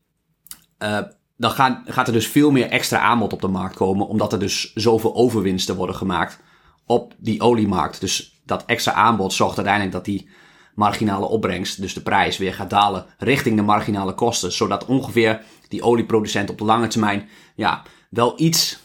[0.79, 0.99] eh,
[1.37, 4.39] dan gaan, gaat er dus veel meer extra aanbod op de markt komen, omdat er
[4.39, 6.39] dus zoveel overwinsten worden gemaakt
[6.87, 8.01] op die oliemarkt.
[8.01, 10.29] Dus dat extra aanbod zorgt uiteindelijk dat die
[10.75, 15.83] marginale opbrengst, dus de prijs, weer gaat dalen richting de marginale kosten, zodat ongeveer die
[15.83, 18.79] olieproducent op de lange termijn ja, wel iets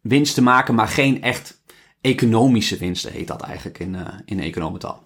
[0.00, 1.60] winst te maken, maar geen echt
[2.00, 5.02] economische winsten, heet dat eigenlijk in, eh in economentaal.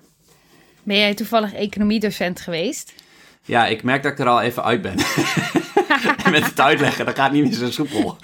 [0.83, 2.95] Ben jij toevallig economiedocent geweest?
[3.43, 4.97] Ja, ik merk dat ik er al even uit ben.
[6.31, 8.17] Met het uitleggen, dat gaat niet meer zo soepel.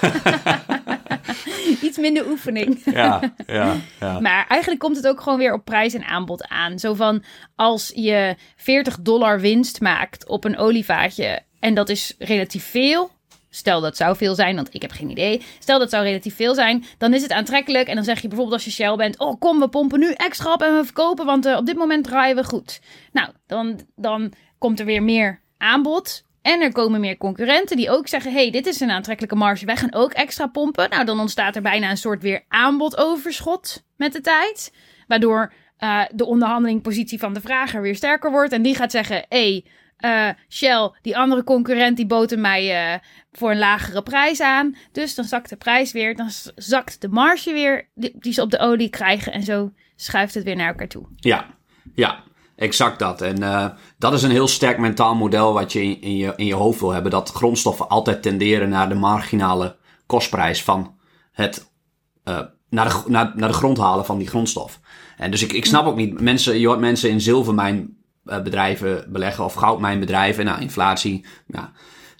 [1.98, 2.82] Minder oefening.
[2.84, 4.20] Ja, ja, ja.
[4.20, 6.78] Maar eigenlijk komt het ook gewoon weer op prijs en aanbod aan.
[6.78, 7.22] Zo van
[7.56, 13.10] als je 40 dollar winst maakt op een olievaatje en dat is relatief veel.
[13.50, 15.42] Stel dat zou veel zijn, want ik heb geen idee.
[15.58, 17.88] Stel dat zou relatief veel zijn, dan is het aantrekkelijk.
[17.88, 20.52] En dan zeg je bijvoorbeeld als je Shell bent: Oh, kom, we pompen nu extra
[20.52, 22.80] op en we verkopen, want eh, op dit moment draaien we goed.
[23.12, 26.24] Nou, dan, dan komt er weer meer aanbod.
[26.42, 29.76] En er komen meer concurrenten die ook zeggen: hey, dit is een aantrekkelijke marge, wij
[29.76, 30.90] gaan ook extra pompen.
[30.90, 34.74] Nou, dan ontstaat er bijna een soort weer aanbodoverschot met de tijd.
[35.06, 38.52] Waardoor eh, de onderhandelingpositie van de vrager weer sterker wordt.
[38.52, 39.64] En die gaat zeggen: hey,
[39.98, 42.98] eh, Shell, die andere concurrent, die boten mij uh,
[43.32, 44.76] voor een lagere prijs aan.
[44.92, 48.50] Dus dan zakt de prijs weer, dan zakt de marge weer die, die, ze op
[48.50, 49.32] de olie krijgen.
[49.32, 51.06] En zo schuift het weer naar elkaar toe.
[51.16, 51.46] Ja,
[51.94, 52.24] ja.
[52.58, 53.20] Exact dat.
[53.20, 53.66] En uh,
[53.98, 56.90] dat is een heel sterk mentaal model wat je in, je in je hoofd wil
[56.90, 57.10] hebben.
[57.10, 60.94] Dat grondstoffen altijd tenderen naar de marginale kostprijs van
[61.32, 61.70] het
[62.24, 62.40] uh,
[62.70, 64.80] naar, de, naar, naar de grond halen van die grondstof.
[65.16, 69.54] En dus ik, ik snap ook niet, mensen, je hoort mensen in zilvermijnbedrijven beleggen of
[69.54, 70.44] goudmijnbedrijven.
[70.44, 71.72] Nou, inflatie ja,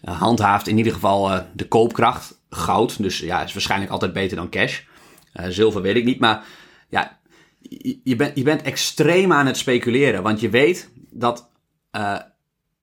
[0.05, 2.41] handhaaft in ieder geval de koopkracht.
[2.51, 4.81] Goud, dus ja, is waarschijnlijk altijd beter dan cash.
[5.49, 6.45] zilver weet ik niet, maar
[6.89, 7.18] ja,
[8.03, 10.23] je, bent, je bent extreem aan het speculeren.
[10.23, 11.49] Want je weet dat,
[11.93, 12.17] uh,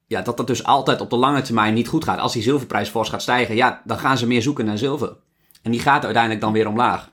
[0.07, 2.19] ja, dat dat dus altijd op de lange termijn niet goed gaat.
[2.19, 5.15] Als die zilverprijs fors gaat stijgen, ja, dan gaan ze meer zoeken naar zilver.
[5.61, 7.11] En die gaat uiteindelijk dan weer omlaag.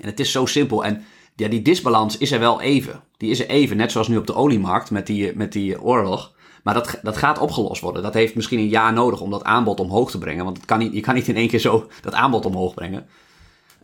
[0.00, 0.84] En het is zo simpel.
[0.84, 1.04] En
[1.36, 3.02] ja, die disbalans is er wel even.
[3.16, 6.34] Die is er even, net zoals nu op de oliemarkt met die, met die oorlog.
[6.62, 8.02] Maar dat, dat gaat opgelost worden.
[8.02, 10.44] Dat heeft misschien een jaar nodig om dat aanbod omhoog te brengen.
[10.44, 13.06] Want het kan niet, je kan niet in één keer zo dat aanbod omhoog brengen.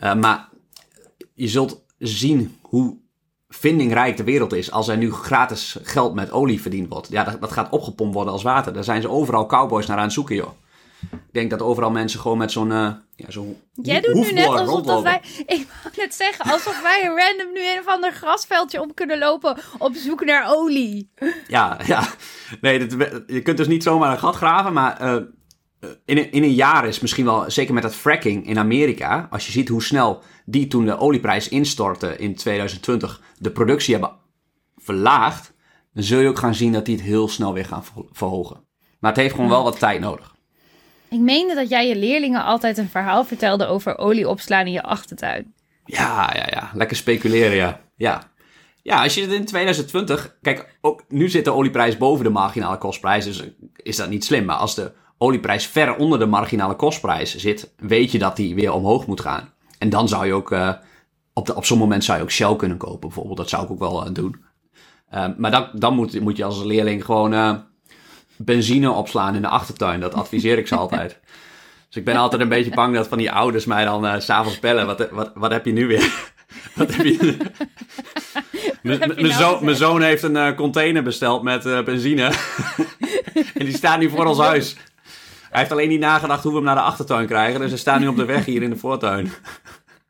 [0.02, 0.48] Uh, maar
[1.34, 2.96] je zult zien hoe
[3.54, 7.08] vindingrijk de wereld is als er nu gratis geld met olie verdiend wordt.
[7.10, 8.72] Ja, dat, dat gaat opgepompt worden als water.
[8.72, 10.50] Daar zijn ze overal cowboys naar aan het zoeken, joh.
[11.10, 14.46] Ik denk dat overal mensen gewoon met zo'n uh, ja, zo'n Jij doet nu net
[14.46, 15.20] alsof wij...
[15.46, 19.58] Ik wou net zeggen, alsof wij random nu een of ander grasveldje op kunnen lopen
[19.78, 21.10] op zoek naar olie.
[21.48, 22.04] Ja, ja.
[22.60, 25.02] Nee, dat, je kunt dus niet zomaar een gat graven, maar...
[25.02, 25.22] Uh,
[26.04, 29.52] in, in een jaar is misschien wel, zeker met dat fracking in Amerika, als je
[29.52, 34.12] ziet hoe snel die toen de olieprijs instortte in 2020, de productie hebben
[34.76, 35.52] verlaagd,
[35.94, 38.64] dan zul je ook gaan zien dat die het heel snel weer gaan verhogen.
[39.00, 40.34] Maar het heeft gewoon wel wat tijd nodig.
[41.08, 44.82] Ik meende dat jij je leerlingen altijd een verhaal vertelde over olie opslaan in je
[44.82, 45.54] achtertuin.
[45.84, 46.70] Ja, ja, ja.
[46.74, 47.80] Lekker speculeren, ja.
[47.96, 48.30] Ja,
[48.82, 50.36] ja als je het in 2020...
[50.42, 53.42] Kijk, ook nu zit de olieprijs boven de marginale kostprijs, dus
[53.76, 54.44] is dat niet slim.
[54.44, 58.72] Maar als de olieprijs ver onder de marginale kostprijs zit, weet je dat die weer
[58.72, 59.52] omhoog moet gaan.
[59.78, 60.50] En dan zou je ook...
[60.50, 60.72] Uh,
[61.32, 63.36] op, op zo'n moment zou je ook Shell kunnen kopen, bijvoorbeeld.
[63.36, 64.44] Dat zou ik ook wel uh, doen.
[65.14, 67.64] Uh, maar dan, dan moet, moet je als leerling gewoon
[68.36, 70.00] benzine opslaan in de achtertuin.
[70.00, 71.18] Dat adviseer ik ze altijd.
[71.88, 74.60] Dus ik ben altijd een beetje bang dat van die ouders mij dan uh, s'avonds
[74.60, 74.86] bellen.
[74.86, 76.32] Wat, wat, wat heb je nu weer?
[76.74, 77.36] wat heb je...
[78.82, 82.32] Mijn nou zoon, zoon heeft een container besteld met benzine.
[83.34, 84.76] en die staat nu voor ons huis.
[85.52, 87.60] Hij heeft alleen niet nagedacht hoe we hem naar de achtertuin krijgen.
[87.60, 89.32] Dus hij staat nu op de weg hier in de voortuin.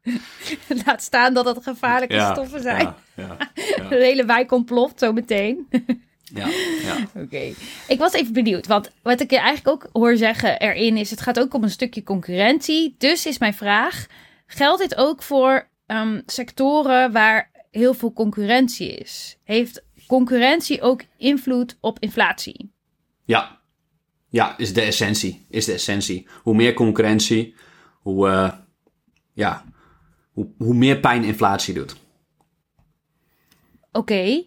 [0.87, 2.94] Laat staan dat het gevaarlijke stoffen zijn.
[3.14, 3.37] Ja,
[3.76, 5.68] ja, de hele wijk ontploft zo meteen.
[6.35, 6.46] Ja,
[6.83, 7.22] ja.
[7.22, 7.52] Oké.
[7.88, 11.20] Ik was even benieuwd, want wat ik je eigenlijk ook hoor zeggen erin is: het
[11.20, 12.94] gaat ook om een stukje concurrentie.
[12.98, 14.07] Dus is mijn vraag:
[14.46, 19.38] geldt dit ook voor um, sectoren waar heel veel concurrentie is?
[19.44, 22.72] Heeft concurrentie ook invloed op inflatie?
[23.24, 23.62] Ja,
[24.33, 25.47] ja, is de essentie.
[25.51, 26.27] Is de essentie.
[26.42, 27.55] Hoe meer concurrentie,
[28.01, 28.53] hoe, uh,
[29.33, 29.64] ja,
[30.33, 31.97] hoe, hoe meer pijn inflatie doet.
[33.92, 34.45] Oké.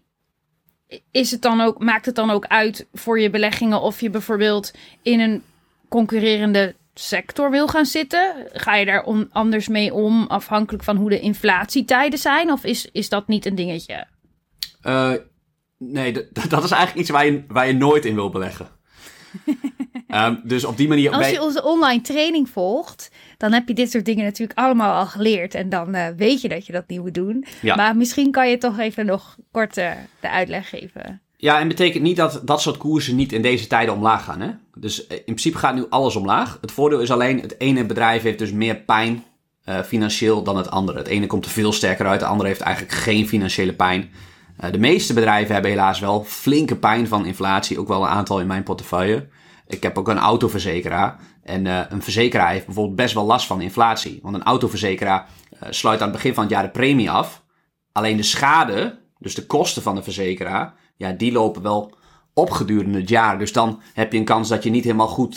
[1.11, 4.73] Is het dan ook, maakt het dan ook uit voor je beleggingen of je bijvoorbeeld
[5.01, 5.43] in een
[5.89, 8.47] concurrerende sector wil gaan zitten?
[8.53, 12.51] Ga je daar anders mee om afhankelijk van hoe de inflatietijden zijn?
[12.51, 14.07] Of is, is dat niet een dingetje?
[14.83, 15.13] Uh,
[15.77, 16.11] nee,
[16.49, 18.75] dat is eigenlijk iets waar je, waar je nooit in wil beleggen.
[20.07, 21.11] Um, dus op die manier.
[21.11, 25.05] Als je onze online training volgt, dan heb je dit soort dingen natuurlijk allemaal al
[25.05, 25.55] geleerd.
[25.55, 27.45] En dan uh, weet je dat je dat niet moet doen.
[27.61, 27.75] Ja.
[27.75, 31.21] Maar misschien kan je toch even nog kort uh, de uitleg geven.
[31.37, 34.41] Ja, en betekent niet dat dat soort koersen niet in deze tijden omlaag gaan.
[34.41, 34.49] Hè?
[34.75, 36.57] Dus in principe gaat nu alles omlaag.
[36.61, 39.23] Het voordeel is alleen, het ene bedrijf heeft dus meer pijn
[39.65, 40.97] uh, financieel dan het andere.
[40.97, 44.09] Het ene komt er veel sterker uit, het andere heeft eigenlijk geen financiële pijn.
[44.63, 48.39] Uh, de meeste bedrijven hebben helaas wel flinke pijn van inflatie, ook wel een aantal
[48.39, 49.27] in mijn portefeuille.
[49.67, 51.19] Ik heb ook een autoverzekeraar.
[51.43, 54.19] En uh, een verzekeraar heeft bijvoorbeeld best wel last van inflatie.
[54.21, 57.43] Want een autoverzekeraar uh, sluit aan het begin van het jaar de premie af.
[57.91, 61.93] Alleen de schade, dus de kosten van de verzekeraar, ja, die lopen wel
[62.33, 63.39] op gedurende het jaar.
[63.39, 65.35] Dus dan heb je een kans dat je niet helemaal goed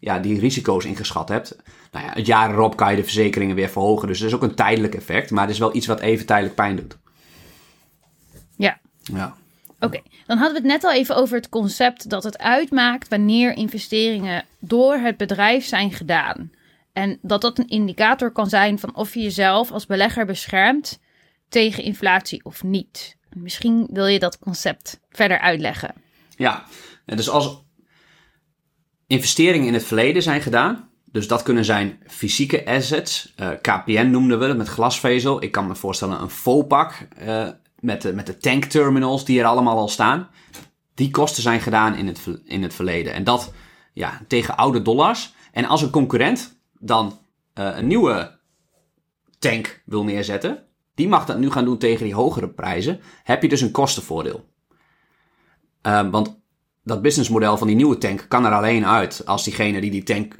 [0.00, 1.56] ja, die risico's ingeschat hebt.
[1.90, 4.08] Nou ja, het jaar erop kan je de verzekeringen weer verhogen.
[4.08, 5.30] Dus dat is ook een tijdelijk effect.
[5.30, 6.98] Maar het is wel iets wat even tijdelijk pijn doet.
[8.62, 8.78] Ja.
[9.02, 9.34] Ja.
[9.80, 13.56] Oké, dan hadden we het net al even over het concept dat het uitmaakt wanneer
[13.56, 16.50] investeringen door het bedrijf zijn gedaan.
[16.92, 20.98] En dat dat een indicator kan zijn van of je jezelf als belegger beschermt
[21.48, 23.16] tegen inflatie of niet.
[23.32, 25.94] Misschien wil je dat concept verder uitleggen.
[26.36, 26.64] Ja,
[27.04, 27.62] dus als
[29.06, 34.10] investeringen in het verleden zijn gedaan, dus dat kunnen zijn fysieke assets, uh, eh, KPN
[34.10, 35.42] noemden we het met glasvezel.
[35.42, 37.48] Ik kan me voorstellen een FOPAC, uh,
[37.82, 40.28] met de, met de tankterminals die er allemaal al staan.
[40.94, 43.12] die kosten zijn gedaan in het, in het verleden.
[43.12, 43.52] En dat
[43.92, 45.34] ja, tegen oude dollars.
[45.52, 47.18] En als een concurrent dan
[47.54, 48.38] uh, een nieuwe
[49.38, 53.48] tank wil neerzetten, die mag dat nu gaan doen tegen die hogere prijzen, heb je
[53.48, 54.44] dus een kostenvoordeel.
[55.86, 56.40] Uh, want
[56.84, 60.36] dat businessmodel van die nieuwe tank kan er alleen uit als diegene die die tank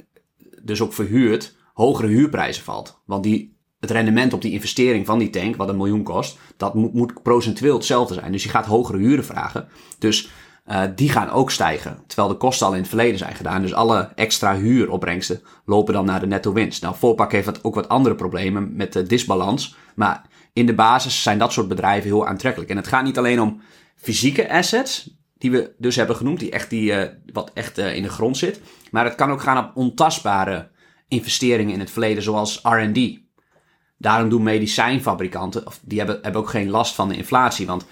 [0.61, 3.01] dus ook verhuurt, hogere huurprijzen valt.
[3.05, 6.73] Want die, het rendement op die investering van die tank, wat een miljoen kost, dat
[6.73, 8.31] moet, moet procentueel hetzelfde zijn.
[8.31, 9.67] Dus je gaat hogere huren vragen.
[9.99, 10.29] Dus
[10.67, 11.97] uh, die gaan ook stijgen.
[12.07, 13.61] Terwijl de kosten al in het verleden zijn gedaan.
[13.61, 16.81] Dus alle extra huuropbrengsten lopen dan naar de netto winst.
[16.81, 19.75] Nou, Voorpak heeft wat, ook wat andere problemen met de disbalans.
[19.95, 22.71] Maar in de basis zijn dat soort bedrijven heel aantrekkelijk.
[22.71, 23.61] En het gaat niet alleen om
[23.95, 28.03] fysieke assets, die we dus hebben genoemd, die echt die, uh, wat echt uh, in
[28.03, 28.61] de grond zit.
[28.91, 30.71] Maar het kan ook gaan op ontastbare
[31.07, 33.22] investeringen in het verleden, zoals R&D.
[34.03, 37.65] Daarom doen medicijnfabrikanten, of die hebben, hebben ook geen last van de inflatie.
[37.65, 37.85] Want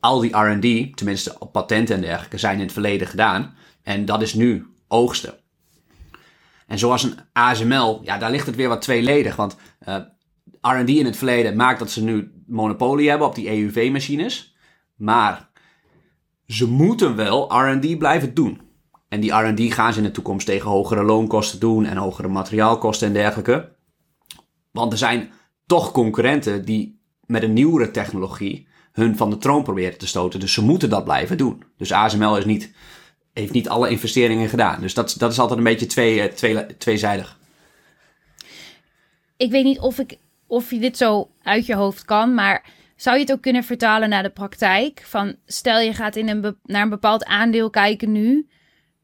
[0.00, 3.54] al die R&D, tenminste op patenten en dergelijke, zijn in het verleden gedaan.
[3.82, 5.34] En dat is nu oogsten.
[6.66, 9.36] En zoals een ASML, ja, daar ligt het weer wat tweeledig.
[9.36, 9.56] Want
[9.88, 9.96] uh,
[10.60, 14.56] R&D in het verleden maakt dat ze nu monopolie hebben op die EUV-machines.
[14.96, 15.50] Maar
[16.46, 18.60] ze moeten wel R&D blijven doen.
[19.08, 23.06] En die R&D gaan ze in de toekomst tegen hogere loonkosten doen en hogere materiaalkosten
[23.06, 23.76] en dergelijke.
[24.70, 25.30] Want er zijn
[25.68, 30.40] toch concurrenten die met een nieuwere technologie hun van de troon proberen te stoten.
[30.40, 31.62] Dus ze moeten dat blijven doen.
[31.76, 32.72] Dus ASML is niet,
[33.32, 34.80] heeft niet alle investeringen gedaan.
[34.80, 37.38] Dus dat, dat is altijd een beetje eh, twee, tweezijdig.
[39.36, 43.16] Ik weet niet of, ik, of je dit zo uit je hoofd kan, maar zou
[43.16, 45.02] je het ook kunnen vertalen naar de praktijk?
[45.04, 48.48] Van stel je gaat in een naar een bepaald aandeel kijken nu.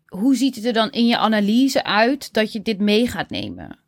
[0.07, 3.84] Hoe ziet het er dan in je analyse uit dat je dit mee gaat nemen?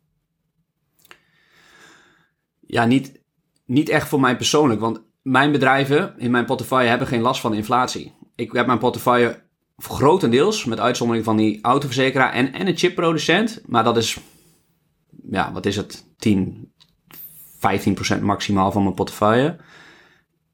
[2.67, 3.21] Ja, niet,
[3.65, 4.79] niet echt voor mij persoonlijk.
[4.79, 8.13] Want mijn bedrijven in mijn portefeuille hebben geen last van inflatie.
[8.35, 9.45] Ik heb mijn portefeuille
[9.77, 13.61] grotendeels, met uitzondering van die autoverzekeraar en, en een chipproducent.
[13.65, 14.17] Maar dat is,
[15.29, 16.05] ja, wat is het?
[16.17, 16.71] 10,
[18.17, 19.57] 15% maximaal van mijn portefeuille.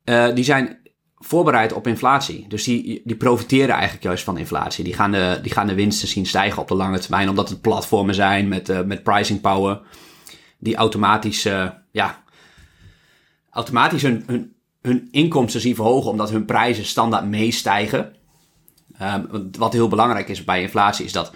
[0.06, 0.82] Uh, die zijn
[1.16, 2.48] voorbereid op inflatie.
[2.48, 4.84] Dus die, die profiteren eigenlijk juist van inflatie.
[4.84, 7.62] Die gaan, de, die gaan de winsten zien stijgen op de lange termijn, omdat het
[7.62, 9.82] platformen zijn met, uh, met pricing power.
[10.64, 12.24] Die automatisch, uh, ja,
[13.50, 18.16] automatisch hun, hun, hun inkomsten zien verhogen, omdat hun prijzen standaard meestijgen.
[19.02, 21.34] Um, wat heel belangrijk is bij inflatie, is dat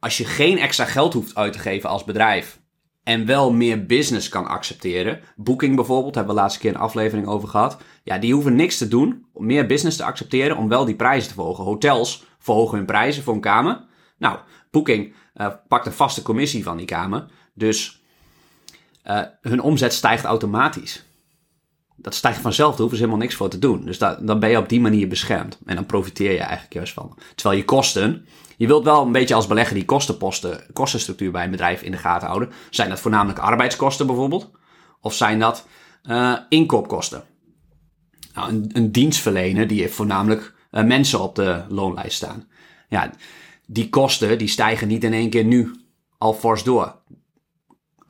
[0.00, 2.60] als je geen extra geld hoeft uit te geven als bedrijf
[3.02, 5.20] en wel meer business kan accepteren.
[5.36, 7.76] Booking bijvoorbeeld, hebben we laatste keer een aflevering over gehad.
[8.02, 11.28] Ja, die hoeven niks te doen om meer business te accepteren om wel die prijzen
[11.28, 11.64] te verhogen.
[11.64, 13.84] Hotels verhogen hun prijzen voor een kamer.
[14.18, 14.38] Nou,
[14.70, 17.26] Booking uh, pakt een vaste commissie van die kamer.
[17.54, 17.99] Dus
[19.04, 21.04] uh, hun omzet stijgt automatisch.
[21.96, 23.84] Dat stijgt vanzelf, daar hoeven ze helemaal niks voor te doen.
[23.84, 25.58] Dus dan ben je op die manier beschermd.
[25.66, 27.18] En dan profiteer je eigenlijk juist van.
[27.34, 31.50] Terwijl je kosten, je wilt wel een beetje als belegger die kostenposten, kostenstructuur bij een
[31.50, 32.50] bedrijf in de gaten houden.
[32.70, 34.50] Zijn dat voornamelijk arbeidskosten bijvoorbeeld?
[35.00, 35.66] Of zijn dat
[36.02, 37.24] uh, inkoopkosten?
[38.34, 42.48] Nou, een, een dienstverlener die heeft voornamelijk uh, mensen op de loonlijst staan.
[42.88, 43.10] Ja,
[43.66, 45.74] die kosten die stijgen niet in één keer nu
[46.18, 46.94] al fors door.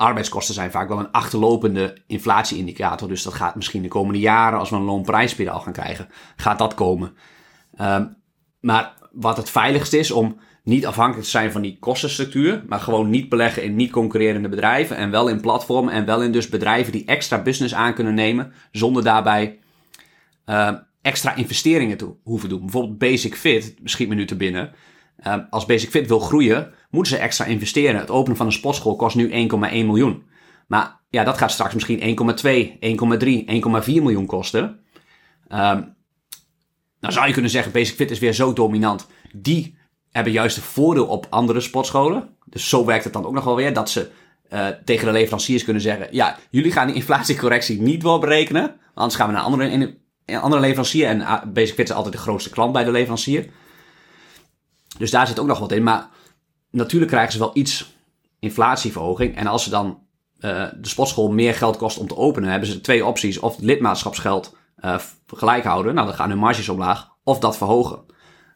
[0.00, 3.08] Arbeidskosten zijn vaak wel een achterlopende inflatieindicator.
[3.08, 6.74] Dus dat gaat misschien de komende jaren, als we een loonprijsspiraal gaan krijgen, gaat dat
[6.74, 7.12] komen.
[7.80, 8.16] Um,
[8.60, 13.10] maar wat het veiligst is om niet afhankelijk te zijn van die kostenstructuur, maar gewoon
[13.10, 16.92] niet beleggen in niet concurrerende bedrijven en wel in platformen en wel in dus bedrijven
[16.92, 19.58] die extra business aan kunnen nemen zonder daarbij
[20.46, 22.60] uh, extra investeringen te hoeven doen.
[22.60, 24.72] Bijvoorbeeld Basic Fit, schiet me nu te binnen.
[25.26, 28.00] Uh, als Basic Fit wil groeien, moeten ze extra investeren.
[28.00, 30.22] Het openen van een sportschool kost nu 1,1 miljoen.
[30.66, 32.78] Maar ja, dat gaat straks misschien 1,2,
[33.20, 34.62] 1,3, 1,4 miljoen kosten.
[35.48, 35.96] Um,
[37.00, 39.06] nou zou je kunnen zeggen, Basic Fit is weer zo dominant.
[39.32, 39.78] Die
[40.10, 42.28] hebben juist een voordeel op andere sportscholen.
[42.44, 43.72] Dus zo werkt het dan ook nog wel weer.
[43.72, 44.10] Dat ze
[44.52, 46.08] uh, tegen de leveranciers kunnen zeggen...
[46.10, 48.76] Ja, jullie gaan die inflatiecorrectie niet berekenen.
[48.94, 51.06] Anders gaan we naar andere, een andere leverancier.
[51.06, 53.50] En uh, Basic Fit is altijd de grootste klant bij de leverancier.
[55.00, 55.82] Dus daar zit ook nog wat in.
[55.82, 56.08] Maar
[56.70, 57.94] natuurlijk krijgen ze wel iets
[58.38, 59.36] inflatieverhoging.
[59.36, 59.86] En als ze dan
[60.38, 62.50] uh, de sportschool meer geld kost om te openen...
[62.50, 63.38] hebben ze twee opties.
[63.38, 68.04] Of lidmaatschapsgeld uh, gelijk houden, nou dan gaan hun marges omlaag, of dat verhogen.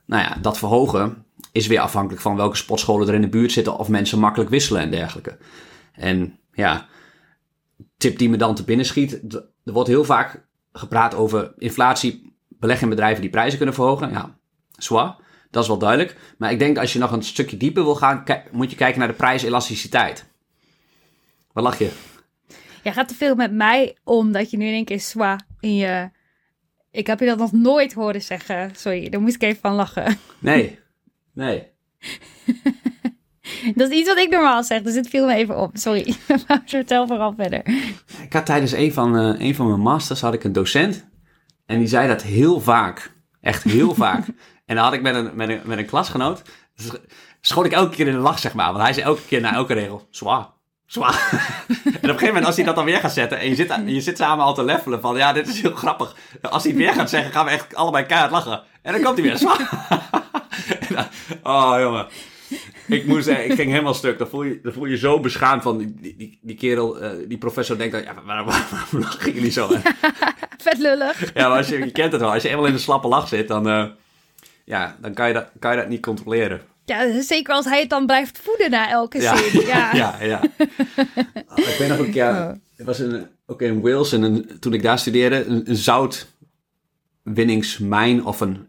[0.06, 3.78] Nou ja, dat verhogen is weer afhankelijk van welke sportscholen er in de buurt zitten
[3.78, 5.38] of mensen makkelijk wisselen en dergelijke.
[5.92, 6.86] En ja,
[7.96, 12.84] tip die me dan te binnen schiet, er wordt heel vaak gepraat over inflatie, beleggen
[12.84, 14.10] in bedrijven die prijzen kunnen verhogen.
[14.10, 14.38] Ja,
[14.78, 15.16] zwaar,
[15.54, 16.16] dat is wel duidelijk.
[16.38, 19.08] Maar ik denk als je nog een stukje dieper wil gaan, moet je kijken naar
[19.08, 20.24] de prijselasticiteit.
[21.52, 21.90] Wat lach je?
[22.82, 25.76] Jij gaat te veel met mij om dat je nu in één keer zwaar in
[25.76, 26.10] je
[26.90, 28.70] Ik heb je dat nog nooit horen zeggen.
[28.76, 30.18] Sorry, daar moest ik even van lachen.
[30.38, 30.78] Nee,
[31.32, 31.72] nee.
[33.74, 35.70] Dat is iets wat ik normaal zeg, dus het viel me even op.
[35.76, 36.14] Sorry,
[36.64, 37.66] vertel vooral verder.
[38.22, 41.08] Ik had tijdens een van, eh, een van mijn masters had ik een docent.
[41.66, 43.12] En die zei dat heel vaak.
[43.40, 44.26] Echt heel vaak.
[44.66, 46.42] En dan had ik met een, met een, met een klasgenoot.
[46.76, 46.90] Dus
[47.40, 48.72] schoot ik elke keer in de lach, zeg maar.
[48.72, 50.46] Want hij zei elke keer na elke regel, zwaar,
[50.86, 51.12] zwaar.
[51.68, 53.38] en op een gegeven moment, als hij dat dan weer gaat zetten...
[53.38, 55.16] en je zit, je zit samen al te levelen van...
[55.16, 56.16] ja, dit is heel grappig.
[56.42, 58.62] Als hij het weer gaat zeggen, gaan we echt allebei keihard lachen.
[58.82, 59.68] En dan komt hij weer, zwaar.
[60.94, 61.06] Dan-
[61.42, 62.06] oh, jongen.
[62.86, 64.18] Ik moest zeggen, ik ging helemaal stuk.
[64.18, 67.38] Dan voel je, dan voel je zo beschaamd van die, die, die, kerel, eh, die
[67.38, 69.68] professor denkt dan, ja, waarom, waarom lachen jullie zo?
[70.58, 71.34] Vet lullig.
[71.34, 72.32] Ja, maar als je, je kent het wel.
[72.32, 73.84] Als je eenmaal in een slappe lach zit, dan, eh,
[74.64, 76.60] ja, dan kan, je dat, kan je dat niet controleren.
[76.84, 79.60] Ja, zeker als hij het dan blijft voeden na elke Ja, zin.
[79.66, 79.94] Ja.
[79.94, 80.40] ja, ja.
[81.48, 84.72] Oh, ik weet nog een keer, het was in, ook in Wales, en een, toen
[84.72, 88.66] ik daar studeerde, een, een zoutwinningsmijn of een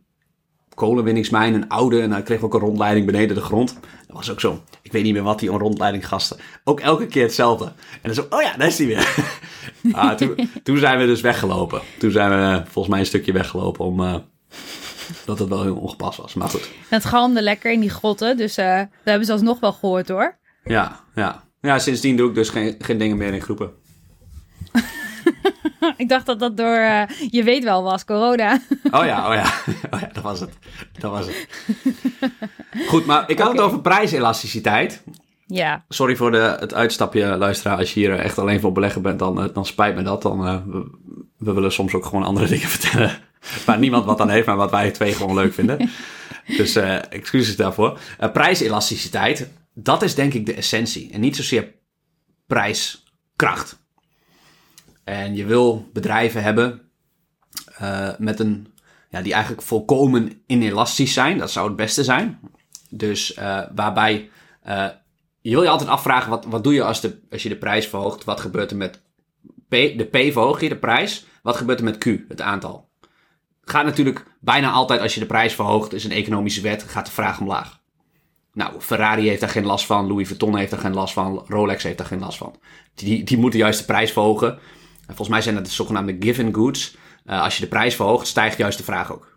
[0.73, 3.73] kolenwinningsmijn, een oude, en kregen we ook een rondleiding beneden de grond.
[4.07, 6.37] Dat was ook zo, ik weet niet meer wat die een rondleiding gasten.
[6.63, 7.65] Ook elke keer hetzelfde.
[7.65, 9.15] En dan zo, oh ja, daar is die weer.
[9.91, 11.81] ah, toen, toen zijn we dus weggelopen.
[11.99, 14.03] Toen zijn we eh, volgens mij een stukje weggelopen om...
[14.03, 14.15] eh,
[15.25, 16.69] dat het wel heel ongepast was, maar goed.
[16.89, 20.37] Het galmde lekker in die grotten, dus eh, we hebben ze alsnog wel gehoord hoor.
[20.63, 21.43] Ja, ja.
[21.61, 23.71] Ja, sindsdien doe ik dus geen, geen dingen meer in groepen.
[25.97, 28.59] ik dacht dat dat door, eh, je weet wel was, corona.
[28.91, 29.53] Oh ja, oh ja.
[29.93, 30.53] Oh ja, dat was het.
[30.99, 31.47] Dat was het.
[32.87, 35.03] Goed, maar ik had het over prijselasticiteit.
[35.45, 37.77] Ja, Sorry voor de, het uitstapje, luisteraar.
[37.77, 40.21] Als je hier echt alleen voor beleggen bent, dan, eh, dan spijt me dat.
[40.21, 40.89] Dan, eh, we,
[41.37, 43.17] we willen soms ook gewoon andere dingen vertellen.
[43.65, 45.77] Waar niemand wat aan heeft, maar wat wij twee gewoon leuk vinden.
[46.57, 47.99] Dus eh, excuses daarvoor.
[48.17, 51.11] Eh, prijselasticiteit, dat is denk ik de essentie.
[51.11, 51.73] En niet zozeer
[52.47, 53.79] prijskracht.
[55.03, 56.81] En je wil bedrijven hebben
[57.77, 58.67] eh, met een,
[59.09, 61.37] ja, die eigenlijk volkomen inelastisch zijn.
[61.37, 62.39] Dat zou het beste zijn.
[62.89, 64.29] Dus eh, waarbij
[64.61, 64.87] eh,
[65.49, 67.87] je wil je altijd afvragen, wat, wat doe je als, de, als je de prijs
[67.87, 68.23] verhoogt?
[68.23, 69.01] Wat gebeurt er met
[69.67, 69.71] P?
[69.71, 71.25] De P verhoog je, de prijs.
[71.41, 72.89] Wat gebeurt er met Q, het aantal?
[73.61, 77.11] Gaat natuurlijk bijna altijd als je de prijs verhoogt, is een economische wet, gaat de
[77.11, 77.79] vraag omlaag.
[78.53, 81.83] Nou, Ferrari heeft daar geen last van, Louis Vuitton heeft daar geen last van, Rolex
[81.83, 82.55] heeft daar geen last van.
[82.93, 84.51] Die, die moeten juist de prijs verhogen.
[84.99, 86.97] En volgens mij zijn dat de zogenaamde given goods.
[87.25, 89.34] Eh, als je de prijs verhoogt, stijgt juist de vraag ook.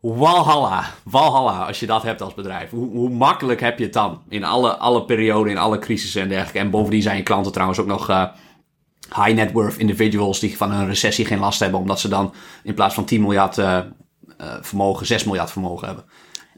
[0.00, 2.70] Walhalla, Walhalla, als je dat hebt als bedrijf.
[2.70, 4.22] Hoe, hoe makkelijk heb je het dan?
[4.28, 6.58] In alle, alle perioden, in alle crisissen en dergelijke.
[6.58, 8.24] En bovendien zijn je klanten trouwens ook nog eh,
[9.14, 11.80] high net worth individuals die van een recessie geen last hebben.
[11.80, 13.84] Omdat ze dan in plaats van 10 miljard eh, eh,
[14.60, 16.04] vermogen, 6 miljard vermogen hebben.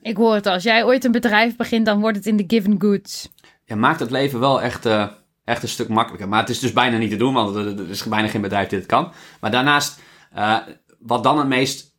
[0.02, 0.52] ik hoor het al.
[0.52, 3.31] Als jij ooit een bedrijf begint, dan wordt het in de given goods.
[3.64, 4.87] Ja, maakt het leven wel echt,
[5.44, 6.28] echt een stuk makkelijker.
[6.28, 8.78] Maar het is dus bijna niet te doen, want er, is bijna geen bedrijf die
[8.78, 9.12] het kan.
[9.40, 10.00] Maar daarnaast,
[10.98, 11.91] wat dan het meest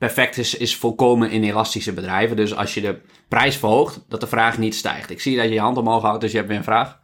[0.00, 2.36] perfect is, is volkomen inelastische bedrijven.
[2.36, 5.10] Dus als je de prijs verhoogt, dat de vraag niet stijgt.
[5.10, 6.98] Ik zie dat je je hand omhoog houdt, dus je hebt weer een vraag.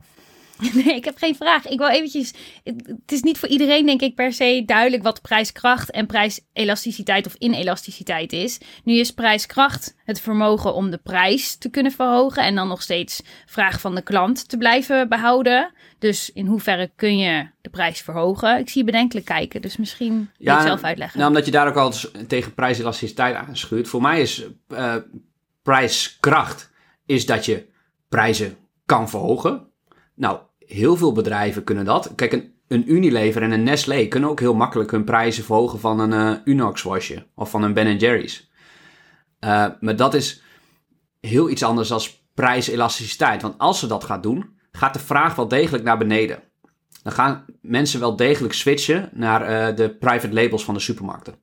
[0.85, 1.67] Nee, ik heb geen vraag.
[1.67, 2.33] Ik wil eventjes.
[2.65, 7.35] Het is niet voor iedereen, denk ik, per se duidelijk wat prijskracht en prijselasticiteit of
[7.35, 8.59] inelasticiteit is.
[8.85, 13.23] Nu is prijskracht het vermogen om de prijs te kunnen verhogen en dan nog steeds
[13.47, 15.73] vraag van de klant te blijven behouden.
[15.99, 18.59] Dus in hoeverre kun je de prijs verhogen?
[18.59, 21.19] Ik zie je bedenkelijk kijken, dus misschien wil je het zelf uitleggen.
[21.19, 23.89] Nou, omdat je daar ook altijd tegen prijselasticiteit aanschuurt.
[23.89, 24.95] Voor mij is eh,
[25.63, 26.71] prijskracht
[27.07, 27.67] is dat je
[28.09, 28.57] prijzen
[28.87, 29.67] kan verhogen.
[30.15, 32.13] Nou, heel veel bedrijven kunnen dat.
[32.15, 36.01] Kijk, een, een Unilever en een Nestlé kunnen ook heel makkelijk hun prijzen verhogen van
[36.01, 38.51] een eh, Unox wasje of van een Ben Jerry's.
[39.39, 40.43] Eh, maar dat is
[41.21, 42.01] heel iets anders dan
[42.35, 43.43] prijselasticiteit.
[43.43, 46.43] Want als ze dat gaat doen, gaat de vraag wel degelijk naar beneden.
[47.03, 51.35] Dan gaan mensen wel degelijk switchen naar eh, de private labels van de supermarkten.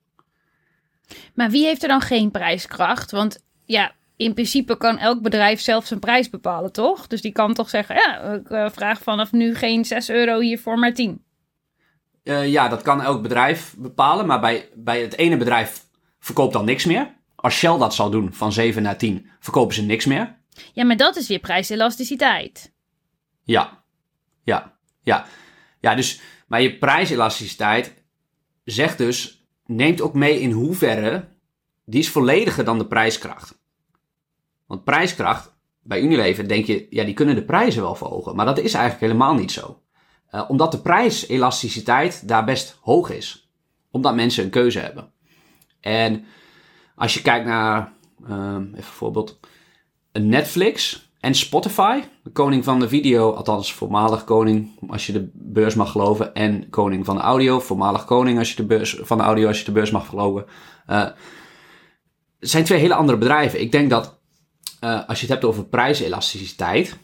[1.34, 3.12] Maar wie heeft er dan geen prijskracht?
[3.12, 7.08] Want ja, in principe kan elk bedrijf zelf zijn prijs bepalen, toch?
[7.08, 10.80] Dus die kan toch zeggen, ja, ik eh, vraag vanaf nu geen 6 euro hiervoor,
[10.80, 11.24] maar 10.
[12.24, 15.84] Eh, ja, dat kan elk bedrijf bepalen, maar bij, bij het ene bedrijf
[16.20, 17.14] verkoopt dan niks meer.
[17.36, 20.36] Als Shell dat zal doen van 7 naar 10, verkopen ze niks meer.
[20.74, 22.73] Ja, maar dat is weer prijselasticiteit.
[23.44, 23.84] Ja,
[24.44, 25.26] ja, ja.
[25.80, 28.04] Ja, dus, maar je prijselasticiteit
[28.64, 31.28] zegt dus, neemt ook mee in hoeverre,
[31.86, 33.62] die is vollediger dan de prijskracht.
[34.66, 38.36] Want prijskracht, bij Unilever denk je, ja, die kunnen de prijzen wel verhogen.
[38.36, 39.82] Maar dat is eigenlijk helemaal niet zo.
[40.28, 43.52] Eh, omdat de prijselasticiteit daar best hoog is.
[43.92, 45.12] Omdat mensen een keuze hebben.
[45.80, 46.26] En
[46.96, 47.94] als je kijkt naar,
[48.28, 49.40] ehm, even een voorbeeld,
[50.12, 55.30] een Netflix en Spotify, de koning van de video, althans voormalig koning, als je de
[55.34, 56.34] beurs mag geloven.
[56.34, 59.60] En koning van de audio, voormalig koning als je de beurs, van de audio, als
[59.60, 60.46] je de beurs mag geloven.
[60.90, 61.04] Uh,
[62.40, 63.62] het zijn twee hele andere bedrijven.
[63.62, 64.20] Ik denk dat
[64.84, 66.98] uh, als je het hebt over prijselasticiteit,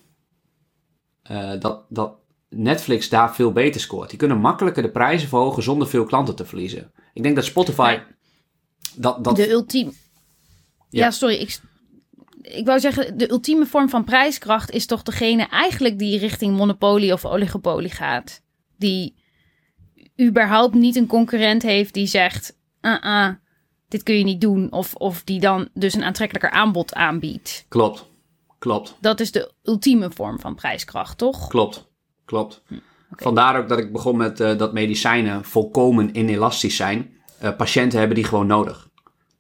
[1.32, 2.14] uh, dat, dat
[2.50, 4.10] Netflix daar veel beter scoort.
[4.10, 6.92] Die kunnen makkelijker de prijzen verhogen zonder veel klanten te verliezen.
[7.14, 8.00] Ik denk dat Spotify.
[8.96, 9.36] Dat, dat...
[9.36, 9.92] De ultieme.
[10.90, 11.04] Ja.
[11.04, 11.36] ja, sorry.
[11.36, 11.60] Ik,
[12.42, 17.14] ik wou zeggen, de ultieme vorm van prijskracht is toch degene eigenlijk die richting monopolie
[17.14, 18.42] of oligopolie gaat.
[18.78, 19.16] Die
[20.22, 23.30] überhaupt niet een concurrent heeft die zegt: uh -uh,
[23.88, 24.72] dit kun je niet doen.
[24.72, 27.66] Of, of die dan dus een aantrekkelijker aanbod aanbiedt.
[27.68, 28.06] Klopt,
[28.60, 28.98] klopt.
[29.02, 31.48] Dat is de ultieme vorm van prijskracht, toch?
[31.48, 31.88] Klopt,
[32.26, 32.62] klopt.
[32.68, 32.76] Hm,
[33.12, 37.18] Vandaar ook dat ik begon met uh, dat medicijnen volkomen inelastisch zijn.
[37.44, 38.90] Uh, patiënten hebben die gewoon nodig.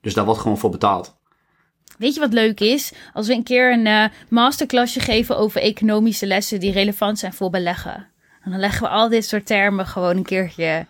[0.02, 1.19] Dus daar wordt gewoon voor betaald.
[2.00, 2.94] Weet je wat leuk is?
[3.14, 7.50] Als we een keer een uh, masterclassje geven over economische lessen die relevant zijn voor
[7.50, 8.08] beleggen.
[8.44, 10.86] En dan leggen we al dit soort termen gewoon een keertje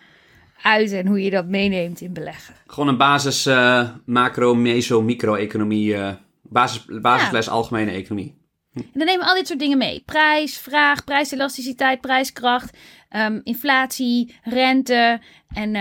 [0.62, 2.54] uit en hoe je dat meeneemt in beleggen.
[2.66, 8.38] Gewoon een basis uh, macro, meso, micro-economie, uh, basis, basisles algemene economie.
[8.72, 8.78] Hm.
[8.78, 10.02] En dan nemen we al dit soort dingen mee.
[10.06, 12.76] Prijs, vraag, prijselasticiteit, prijskracht,
[13.10, 15.76] um, inflatie, rente en...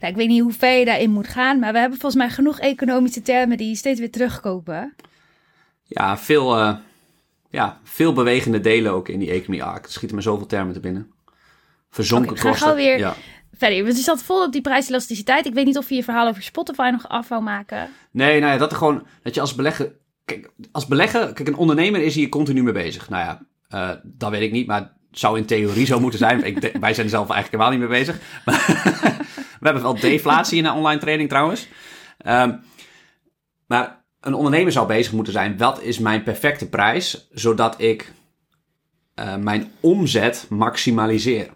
[0.00, 2.30] Nou, ik weet niet hoe ver je daarin moet gaan, maar we hebben volgens mij
[2.30, 4.94] genoeg economische termen die steeds weer terugkopen.
[5.82, 6.76] Ja, veel, uh,
[7.50, 9.62] ja, veel bewegende delen ook in die economie.
[9.62, 11.10] Ah, er schieten me zoveel termen te binnen.
[11.90, 12.68] Verzonken okay, kosten.
[12.68, 13.14] Ga weer ja.
[13.52, 13.84] verder.
[13.84, 15.46] We zat vol op die prijselasticiteit.
[15.46, 17.88] Ik weet niet of je je verhaal over Spotify nog af wou maken.
[18.10, 19.92] Nee, nou ja, dat gewoon, dat je als belegger,
[20.24, 23.08] kijk, als belegger, kijk, een ondernemer is hier continu mee bezig.
[23.08, 26.44] Nou ja, uh, dat weet ik niet, maar het zou in theorie zo moeten zijn.
[26.44, 28.18] ik, wij zijn er zelf eigenlijk helemaal niet mee bezig.
[29.60, 31.68] We hebben wel deflatie in de online training trouwens.
[32.26, 32.60] Um,
[33.66, 38.12] maar een ondernemer zou bezig moeten zijn: wat is mijn perfecte prijs, zodat ik
[39.14, 41.48] uh, mijn omzet maximaliseer?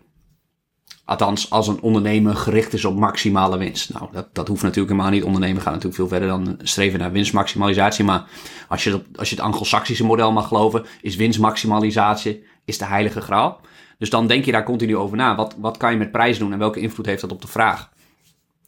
[1.05, 3.92] Althans, als een ondernemer gericht is op maximale winst.
[3.92, 5.24] Nou, dat, dat hoeft natuurlijk helemaal niet.
[5.24, 8.05] Ondernemen gaat natuurlijk veel verder dan streven naar winstmaximalisatie.
[8.05, 8.28] Maar
[8.68, 13.61] als je, als je het anglo-saxische model mag geloven, is winstmaximalisatie is de heilige graal.
[14.01, 15.34] Dus dan denk je daar continu over na.
[15.34, 17.90] Wat, wat kan je met prijs doen en welke invloed heeft dat op de vraag?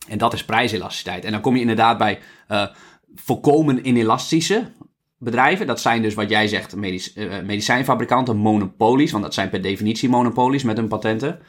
[0.09, 1.25] En dat is prijselasticiteit.
[1.25, 2.19] En dan kom je inderdaad bij
[2.49, 2.67] uh,
[3.15, 4.73] volkomen inelastische
[5.19, 5.67] bedrijven.
[5.67, 9.11] Dat zijn dus wat jij zegt, medic uh, medicijnfabrikanten, monopolies.
[9.11, 11.41] Want dat zijn per definitie monopolies met hun patenten.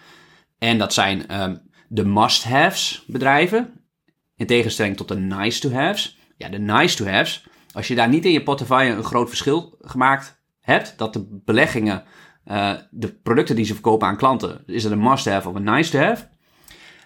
[0.57, 3.73] En dat zijn um, de must-haves bedrijven.
[4.35, 6.17] In tegenstelling tot de nice-to-haves.
[6.37, 7.45] Ja, de nice-to-haves.
[7.71, 12.03] Als je daar niet in je portefeuille een groot verschil gemaakt hebt, dat de beleggingen,
[12.47, 16.27] uh, de producten die ze verkopen aan klanten, is het een must-have of een nice-to-have?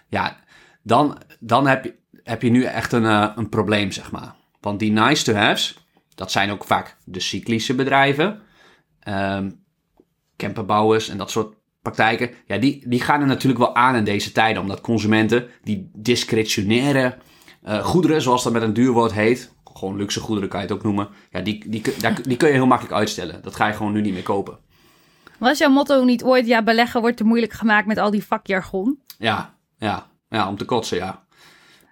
[0.08, 0.36] Ja,
[0.82, 4.34] dan, dan heb, je, heb je nu echt een, uh, een probleem, zeg maar.
[4.60, 5.78] Want die nice-to-haves,
[6.14, 8.40] dat zijn ook vaak de cyclische bedrijven,
[9.08, 9.64] um,
[10.36, 12.30] camperbouwers en dat soort praktijken.
[12.46, 17.16] Ja, die, die gaan er natuurlijk wel aan in deze tijden, omdat consumenten die discretionaire
[17.66, 20.74] uh, goederen, zoals dat met een duur woord heet, gewoon luxe goederen kan je het
[20.74, 21.82] ook noemen, ja, die, die,
[22.22, 23.42] die kun je heel makkelijk uitstellen.
[23.42, 24.58] Dat ga je gewoon nu niet meer kopen.
[25.38, 29.02] Was jouw motto niet ooit, ja, beleggen wordt te moeilijk gemaakt met al die vakjargon?
[29.18, 30.06] Ja, ja.
[30.28, 31.26] Ja, om te kotsen, ja.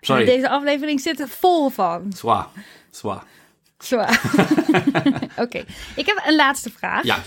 [0.01, 0.24] Sorry.
[0.24, 2.12] Deze aflevering zit er vol van.
[2.12, 2.47] Zwaar.
[2.90, 3.22] Zwaar.
[3.78, 4.20] Zwaar.
[5.44, 5.64] Oké.
[5.97, 7.05] Ik heb een laatste vraag.
[7.05, 7.18] Ja.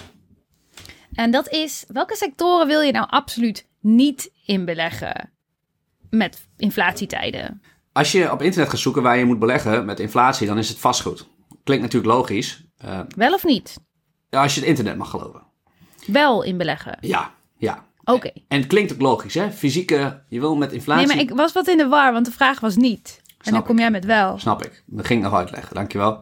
[1.14, 5.32] En dat is, welke sectoren wil je nou absoluut niet inbeleggen
[6.10, 7.62] met inflatietijden?
[7.92, 10.78] Als je op internet gaat zoeken waar je moet beleggen met inflatie, dan is het
[10.78, 11.28] vastgoed.
[11.64, 12.64] Klinkt natuurlijk logisch.
[12.86, 13.78] Uh, Wel of niet?
[14.30, 15.48] Als je het internet mag geloven.
[16.06, 16.98] Wel inbeleggen?
[17.02, 17.86] Ja, ja.
[18.04, 18.32] Oké.
[18.48, 19.52] En het klinkt ook logisch, hè?
[19.52, 21.08] Fysieke, je wil met inflatie...
[21.08, 23.22] Nee, maar ik was wat in de war, want de vraag was niet.
[23.42, 24.40] en dan kom jij met wel.
[24.40, 24.84] Snap ik.
[24.86, 26.22] Dat ging ik nog uitleggen, dankjewel.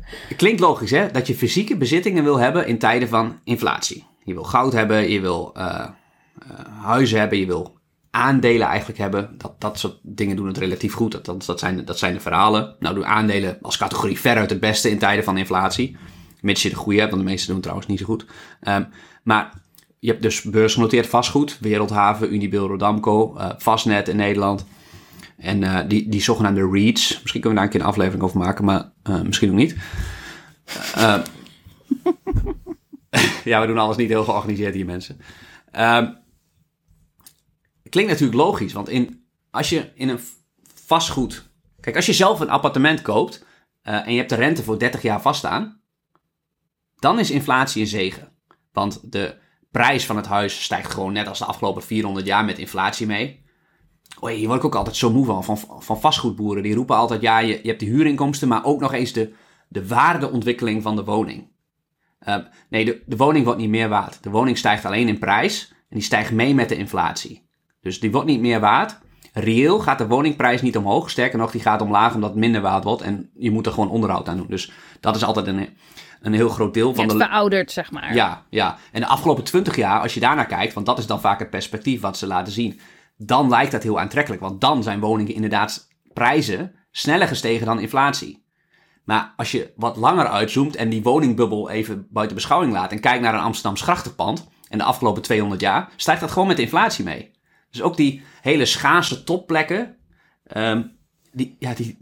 [0.28, 1.10] het klinkt logisch, hè?
[1.10, 4.06] Dat je fysieke bezittingen wil hebben in tijden van inflatie.
[4.24, 7.78] Je wil goud hebben, je wil uh, uh, huizen hebben, je wil
[8.10, 9.34] aandelen eigenlijk hebben.
[9.38, 11.24] Dat, dat soort dingen doen het relatief goed.
[11.24, 12.76] Dat, dat, zijn, dat zijn de verhalen.
[12.78, 15.96] Nou doen aandelen als categorie veruit het beste in tijden van inflatie.
[16.46, 18.26] Mits je de goede hebt, want de meeste doen trouwens niet zo goed.
[18.68, 18.88] Um,
[19.22, 19.52] maar
[19.98, 24.66] je hebt dus beursgenoteerd vastgoed, Wereldhaven, Unibail Rodamco, uh, Fastnet in Nederland.
[25.36, 28.38] En uh, die, die zogenaamde REITs, misschien kunnen we daar een keer een aflevering over
[28.38, 29.76] maken, maar uh, misschien ook niet.
[33.44, 35.20] ja, we doen alles niet heel georganiseerd hier, mensen.
[35.70, 36.12] Ehm,
[37.88, 40.20] klinkt natuurlijk logisch, want in, als je in een
[40.74, 41.50] vastgoed...
[41.80, 43.44] Kijk, als je zelf een appartement koopt
[43.82, 45.80] en je hebt de rente voor 30 jaar vaststaan,
[46.98, 48.32] dan is inflatie een zegen.
[48.72, 49.36] Want de
[49.70, 53.44] prijs van het huis stijgt gewoon net als de afgelopen 400 jaar met inflatie mee.
[54.20, 56.62] Oh, hier word ik ook altijd zo moe van, van, van vastgoedboeren.
[56.62, 59.32] Die roepen altijd, ja, je, hebt de huurinkomsten, maar ook nog eens de
[59.68, 61.48] de waardeontwikkeling van de woning.
[62.28, 62.36] Uh,
[62.70, 64.22] nee, de, de woning wordt niet meer waard.
[64.22, 67.48] De woning stijgt alleen in prijs en die stijgt mee met de inflatie.
[67.80, 68.98] Dus die wordt niet meer waard.
[69.32, 71.10] Reëel gaat de woningprijs niet omhoog.
[71.10, 73.02] Sterker nog, die gaat omlaag omdat het minder waard wordt.
[73.02, 74.46] En je moet er gewoon onderhoud aan doen.
[74.48, 75.68] Dus dat is altijd een,
[76.20, 77.24] een heel groot deel van het de...
[77.24, 78.14] verouderd, zeg maar.
[78.14, 78.78] Ja, ja.
[78.92, 80.74] En de afgelopen twintig jaar, als je daarnaar kijkt...
[80.74, 82.80] want dat is dan vaak het perspectief wat ze laten zien...
[83.16, 84.42] dan lijkt dat heel aantrekkelijk.
[84.42, 88.44] Want dan zijn woningen inderdaad prijzen sneller gestegen dan inflatie.
[89.04, 92.92] Maar als je wat langer uitzoomt en die woningbubbel even buiten beschouwing laat...
[92.92, 94.48] en kijkt naar een Amsterdams grachtenpand...
[94.68, 97.30] en de afgelopen 200 jaar, stijgt dat gewoon met de inflatie mee.
[97.70, 99.96] Dus ook die hele schaarse topplekken,
[100.56, 100.98] um,
[101.32, 101.98] die, ja, die,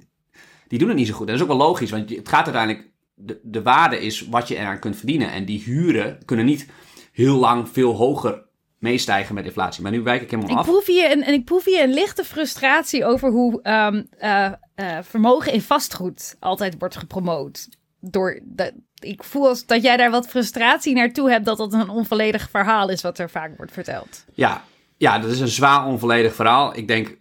[0.69, 1.27] die doen het niet zo goed.
[1.27, 2.93] dat is ook wel logisch, want het gaat uiteindelijk...
[3.15, 5.33] De, de waarde is wat je eraan kunt verdienen.
[5.33, 6.69] En die huren kunnen niet
[7.13, 8.43] heel lang veel hoger
[8.79, 9.83] meestijgen met inflatie.
[9.83, 10.67] Maar nu wijk ik helemaal ik af.
[10.67, 14.99] Proef hier een, en ik proef hier een lichte frustratie over hoe um, uh, uh,
[15.03, 17.69] vermogen in vastgoed altijd wordt gepromoot.
[18.01, 21.89] Door de, ik voel als dat jij daar wat frustratie naartoe hebt dat dat een
[21.89, 24.25] onvolledig verhaal is wat er vaak wordt verteld.
[24.35, 24.65] Ja,
[24.97, 26.77] ja, dat is een zwaar onvolledig verhaal.
[26.77, 27.19] Ik denk,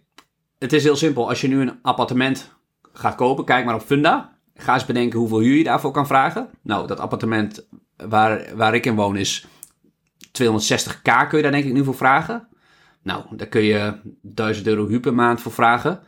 [0.58, 1.28] het is heel simpel.
[1.28, 2.50] Als je nu een appartement
[2.92, 4.33] gaat kopen, kijk maar op Funda.
[4.54, 6.50] Ga eens bedenken hoeveel huur je daarvoor kan vragen.
[6.62, 9.46] Nou, dat appartement waar, waar ik in woon is
[10.42, 12.48] 260k kun je daar denk ik nu voor vragen.
[13.02, 16.00] Nou, daar kun je 1000 euro huur per maand voor vragen.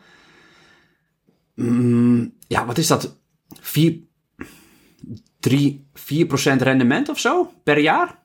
[1.54, 3.18] Mm, ja, wat is dat?
[3.60, 4.00] 4,
[5.40, 5.92] 3, 4%
[6.56, 8.24] rendement of zo per jaar?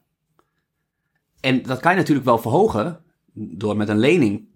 [1.40, 3.04] En dat kan je natuurlijk wel verhogen
[3.34, 4.50] door met een lening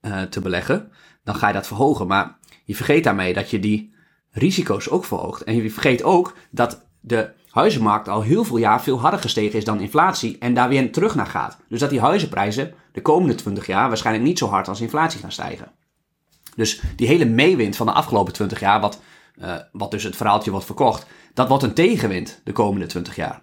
[0.00, 0.92] uh, te beleggen.
[1.24, 2.06] Dan ga je dat verhogen.
[2.06, 3.94] Maar je vergeet daarmee dat je die
[4.30, 5.44] risico's ook verhoogt.
[5.44, 9.64] En je vergeet ook dat de huizenmarkt al heel veel jaar veel harder gestegen is
[9.64, 11.58] dan inflatie en daar weer terug naar gaat.
[11.68, 15.32] Dus dat die huizenprijzen de komende 20 jaar waarschijnlijk niet zo hard als inflatie gaan
[15.32, 15.72] stijgen.
[16.54, 19.00] Dus die hele meewind van de afgelopen 20 jaar, wat,
[19.36, 23.42] uh, wat dus het verhaaltje wordt verkocht, dat wordt een tegenwind de komende 20 jaar.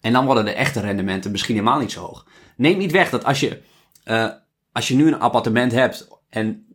[0.00, 2.26] En dan worden de echte rendementen misschien helemaal niet zo hoog.
[2.56, 3.62] Neem niet weg dat als je,
[4.04, 4.28] uh,
[4.72, 6.66] als je nu een appartement hebt en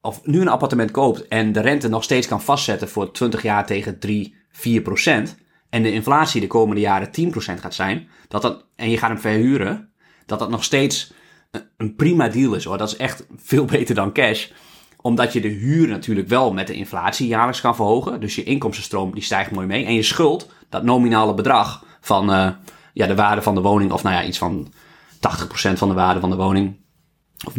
[0.00, 3.66] of nu een appartement koopt en de rente nog steeds kan vastzetten voor 20 jaar
[3.66, 5.36] tegen 3, 4 procent,
[5.70, 9.18] en de inflatie de komende jaren 10% gaat zijn, dat dat, en je gaat hem
[9.18, 9.92] verhuren,
[10.26, 11.12] dat dat nog steeds
[11.76, 12.78] een prima deal is hoor.
[12.78, 14.48] Dat is echt veel beter dan cash.
[15.00, 18.20] Omdat je de huur natuurlijk wel met de inflatie jaarlijks kan verhogen.
[18.20, 19.84] Dus je inkomstenstroom die stijgt mooi mee.
[19.84, 22.50] En je schuld, dat nominale bedrag van uh,
[22.92, 24.72] ja, de waarde van de woning, of nou ja, iets van
[25.14, 25.18] 80%
[25.72, 26.76] van de waarde van de woning.
[27.46, 27.52] Of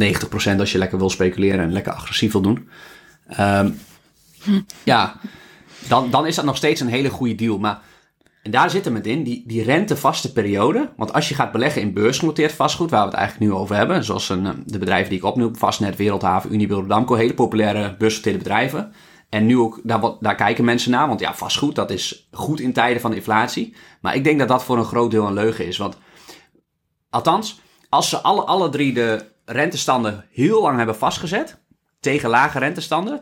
[0.56, 2.70] 90% als je lekker wil speculeren en lekker agressief wil doen.
[3.40, 3.80] Um,
[4.84, 5.20] ja,
[5.88, 7.58] dan, dan is dat nog steeds een hele goede deal.
[7.58, 7.82] Maar
[8.44, 10.90] en daar zit hem het in, die, die rentevaste periode.
[10.98, 14.04] Want als je gaat beleggen in beursgenoteerd vastgoed, waar we het eigenlijk nu over hebben,
[14.04, 18.44] zoals een, eh, de bedrijven die ik opnoem, Vastnet, Wereldhaven, Unibail, Damco, hele populaire beursgenoteerde
[18.44, 18.94] bedrijven.
[19.30, 22.74] En nu ook, daar, daar kijken mensen naar, want ja, vastgoed, dat is goed in
[22.74, 23.76] tijden van inflatie.
[24.02, 25.78] Maar ik denk dat dat voor een groot deel een leugen is.
[25.78, 25.98] Want
[27.10, 31.60] althans, als ze alle, alle drie de rentestanden heel lang hebben vastgezet,
[32.00, 33.22] tegen lage rentestanden,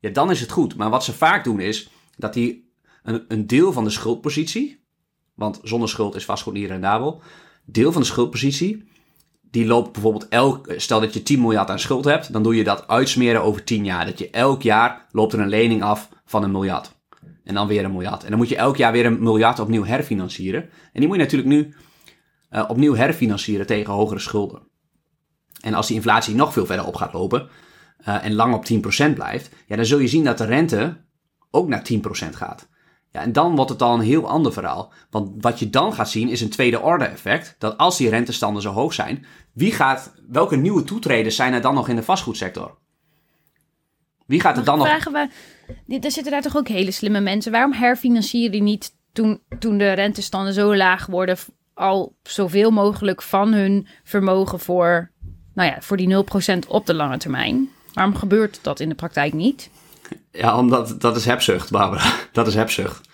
[0.00, 0.76] ja, dan is het goed.
[0.76, 4.84] Maar wat ze vaak doen is, dat die een, een deel van de schuldpositie,
[5.34, 7.22] want zonder schuld is vastgoed niet rendabel,
[7.64, 8.88] deel van de schuldpositie,
[9.50, 12.64] die loopt bijvoorbeeld elk, stel dat je 10 miljard aan schuld hebt, dan doe je
[12.64, 14.06] dat uitsmeren over 10 jaar.
[14.06, 16.96] Dat je elk jaar loopt er een lening af van een miljard.
[17.44, 18.22] En dan weer een miljard.
[18.22, 20.62] En dan moet je elk jaar weer een miljard opnieuw herfinancieren.
[20.62, 21.74] En die moet je natuurlijk nu
[22.50, 24.67] uh, opnieuw herfinancieren tegen hogere schulden.
[25.60, 27.48] En als die inflatie nog veel verder op gaat lopen
[28.08, 28.64] uh, en lang op
[29.10, 30.96] 10% blijft, ja, dan zul je zien dat de rente
[31.50, 31.98] ook naar 10%
[32.30, 32.68] gaat.
[33.10, 34.92] Ja, en dan wordt het al een heel ander verhaal.
[35.10, 37.54] Want wat je dan gaat zien is een tweede orde effect.
[37.58, 41.74] Dat als die rentestanden zo hoog zijn, wie gaat, welke nieuwe toetreders zijn er dan
[41.74, 42.78] nog in de vastgoedsector?
[44.26, 44.86] Wie gaat er dan nog...
[44.86, 45.28] Vragen we,
[46.00, 47.52] er zitten daar toch ook hele slimme mensen.
[47.52, 51.36] Waarom herfinancieren die niet toen, toen de rentestanden zo laag worden...
[51.74, 55.10] al zoveel mogelijk van hun vermogen voor,
[55.58, 56.24] nou ja, voor die
[56.64, 57.70] 0% op de lange termijn?
[57.92, 59.70] Waarom gebeurt dat in de praktijk niet?
[60.30, 62.12] Ja, omdat dat is hebzucht, Barbara.
[62.32, 63.08] Dat is hebzucht.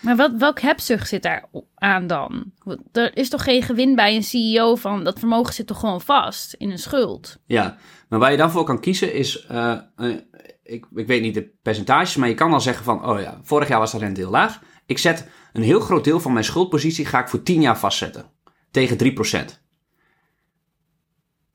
[0.00, 1.44] Maar wat, welk hebzucht zit daar
[1.74, 2.52] aan dan?
[2.92, 6.54] Er is toch geen gewin bij een CEO van dat vermogen zit toch gewoon vast
[6.54, 7.38] in een schuld?
[7.46, 7.76] Ja,
[8.08, 10.16] maar waar je dan voor kan kiezen is, uh, uh,
[10.62, 13.68] ik, ik weet niet de percentages, maar je kan dan zeggen van, oh ja, vorig
[13.68, 14.60] jaar was de rente heel laag.
[14.86, 18.24] Ik zet een heel groot deel van mijn schuldpositie ga ik voor 10 jaar vastzetten.
[18.70, 19.59] Tegen 3%.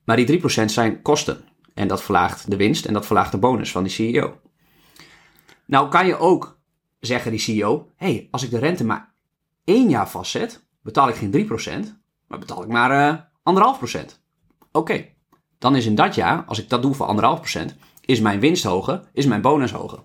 [0.05, 1.43] Maar die 3% zijn kosten.
[1.73, 4.39] En dat verlaagt de winst en dat verlaagt de bonus van die CEO.
[5.65, 6.59] Nou kan je ook
[6.99, 9.13] zeggen, die CEO, hey, als ik de rente maar
[9.63, 11.47] één jaar vastzet, betaal ik geen
[11.85, 11.89] 3%,
[12.27, 14.05] maar betaal ik maar uh, 1,5%.
[14.71, 15.05] Oké,
[15.57, 19.01] dan is in dat jaar, als ik dat doe voor 1,5%, is mijn winst hoger,
[19.13, 20.03] is mijn bonus hoger.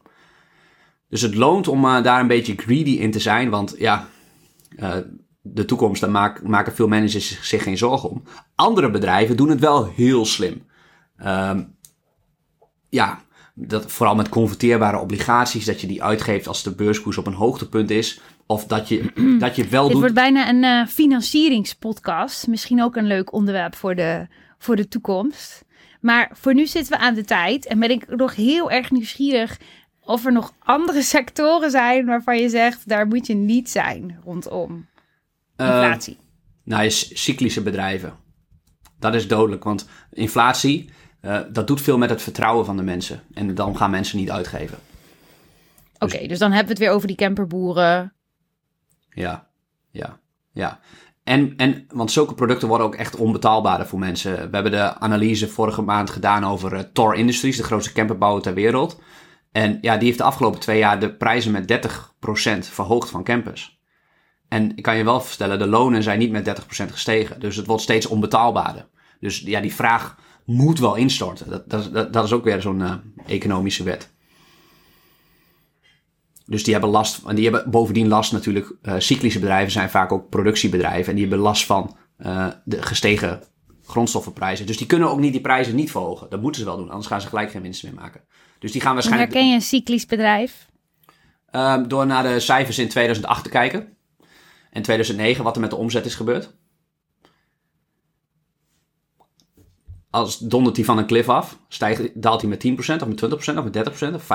[1.09, 4.09] dus het loont om uh, daar een beetje greedy in te zijn, want ja,
[4.76, 4.96] uh,
[5.43, 8.22] de toekomst, daar maken veel managers zich geen zorgen om.
[8.55, 10.62] Andere bedrijven doen het wel heel slim.
[11.26, 11.76] Um,
[12.88, 13.20] ja,
[13.55, 17.91] dat, vooral met converteerbare obligaties, dat je die uitgeeft als de beurskoers op een hoogtepunt
[17.91, 18.20] is.
[18.47, 20.01] Of dat je, dat je wel Dit doet...
[20.01, 22.47] wordt bijna een uh, financieringspodcast.
[22.47, 24.26] Misschien ook een leuk onderwerp voor de,
[24.59, 25.64] voor de toekomst.
[26.01, 29.59] Maar voor nu zitten we aan de tijd en ben ik nog heel erg nieuwsgierig
[30.01, 34.88] of er nog andere sectoren zijn waarvan je zegt, daar moet je niet zijn rondom
[35.61, 36.15] inflatie.
[36.15, 36.21] Uh,
[36.65, 38.13] nou, je cyclische bedrijven.
[38.99, 40.91] Dat is dodelijk, want inflatie,
[41.23, 43.23] uh, dat doet veel met het vertrouwen van de mensen.
[43.35, 44.79] En dan gaan mensen niet uitgeven.
[45.95, 46.29] Oké, okay, dus...
[46.29, 48.13] dus dan hebben we het weer over die camperboeren.
[49.11, 49.49] Ja,
[49.91, 50.19] ja,
[50.53, 50.81] ja.
[51.25, 54.35] En, en, want zulke producten worden ook echt onbetaalbaarder voor mensen.
[54.35, 58.55] We hebben de analyse vorige maand gedaan over uh, Tor Industries, de grootste camperbouwer ter
[58.55, 59.01] wereld.
[59.53, 63.80] En ja, die heeft de afgelopen twee jaar de prijzen met 30% verhoogd van campers.
[64.51, 67.40] En ik kan je wel vertellen, de lonen zijn niet met 30% gestegen.
[67.40, 68.88] Dus het wordt steeds onbetaalbaarder.
[69.20, 71.51] Dus ja, die vraag moet wel instorten.
[71.51, 72.94] Dat, dat, dat, dat is ook weer zo'n uh,
[73.26, 74.11] economische wet.
[76.46, 80.12] Dus die hebben last, en die hebben bovendien last natuurlijk, uh, cyclische bedrijven zijn vaak
[80.12, 81.09] ook productiebedrijven.
[81.09, 83.42] En die hebben last van uh, de gestegen
[83.84, 84.66] grondstoffenprijzen.
[84.66, 86.30] Dus die kunnen ook niet die prijzen niet verhogen.
[86.30, 88.20] Dat moeten ze wel doen, anders gaan ze gelijk geen winst meer maken.
[88.59, 89.32] Dus die gaan waarschijnlijk...
[89.32, 90.68] Herken je een cyclisch bedrijf?
[91.53, 93.96] Uh, door naar de cijfers in 2008 te kijken.
[94.71, 96.51] En 2009, wat er met de omzet is gebeurd.
[100.11, 103.59] Als dondert hij van een cliff af, stijgt, daalt hij met 10% of met 20%
[103.59, 104.27] of met 30% of 50%.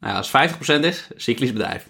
[0.00, 0.30] Nou ja, als
[0.78, 1.88] 50% is, cyclisch bedrijf.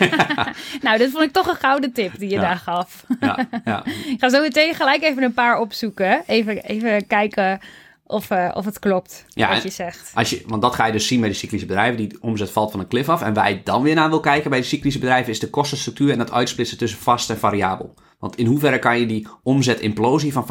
[0.82, 2.40] nou, dit vond ik toch een gouden tip die je Ja.
[2.40, 3.04] daar gaf.
[3.20, 3.84] Ja, ja.
[4.12, 6.22] Ik ga zo meteen gelijk even een paar opzoeken.
[6.26, 7.60] Even, even kijken
[8.08, 10.10] of, eh, of het klopt Ja, wat je zegt.
[10.14, 11.96] Als je, want dat ga je dus zien bij de cyclische bedrijven.
[11.96, 13.22] Die omzet valt van een cliff af.
[13.22, 15.32] En waar je dan weer naar wil kijken bij de cyclische bedrijven...
[15.32, 17.94] is de kostenstructuur en het uitsplitsen tussen vast en variabel.
[18.18, 20.46] Want in hoeverre kan je die omzetimplosie van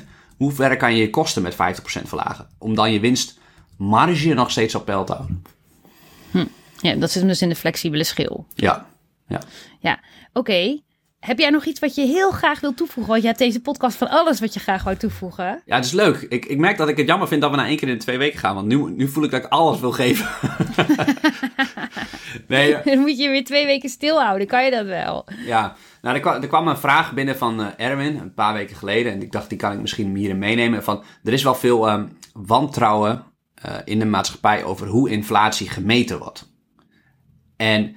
[0.00, 0.02] 50%...
[0.36, 1.56] hoe ver kan je je kosten met 50%
[2.04, 2.46] verlagen?
[2.58, 5.42] Om dan je winstmarge nog steeds op peil te houden.
[6.82, 8.46] Ja, dat zit hem dus in de flexibele schil.
[8.54, 8.86] Ja,
[9.26, 9.40] ja.
[9.80, 10.00] Ja,
[10.32, 10.80] oké.
[11.22, 13.12] Heb jij nog iets wat je heel graag wil toevoegen?
[13.12, 15.62] Want je hebt deze podcast van alles wat je graag wou toevoegen.
[15.64, 16.26] Ja, het is leuk.
[16.28, 18.00] Ik, ik merk dat ik het jammer vind dat we na één keer in de
[18.00, 18.54] twee weken gaan.
[18.54, 20.26] Want nu, nu voel ik dat ik alles wil geven.
[22.48, 24.46] nee, Dan moet je je weer twee weken stilhouden.
[24.46, 25.26] Kan je dat wel?
[25.46, 25.76] ja.
[26.00, 29.12] Nou, er kwam, er kwam een vraag binnen van eh, Erwin een paar weken geleden.
[29.12, 30.84] En ik dacht, die kan ik misschien hierin meenemen.
[30.84, 36.18] Van, er is wel veel ehm, wantrouwen eh, in de maatschappij over hoe inflatie gemeten
[36.18, 36.52] wordt.
[37.56, 37.96] En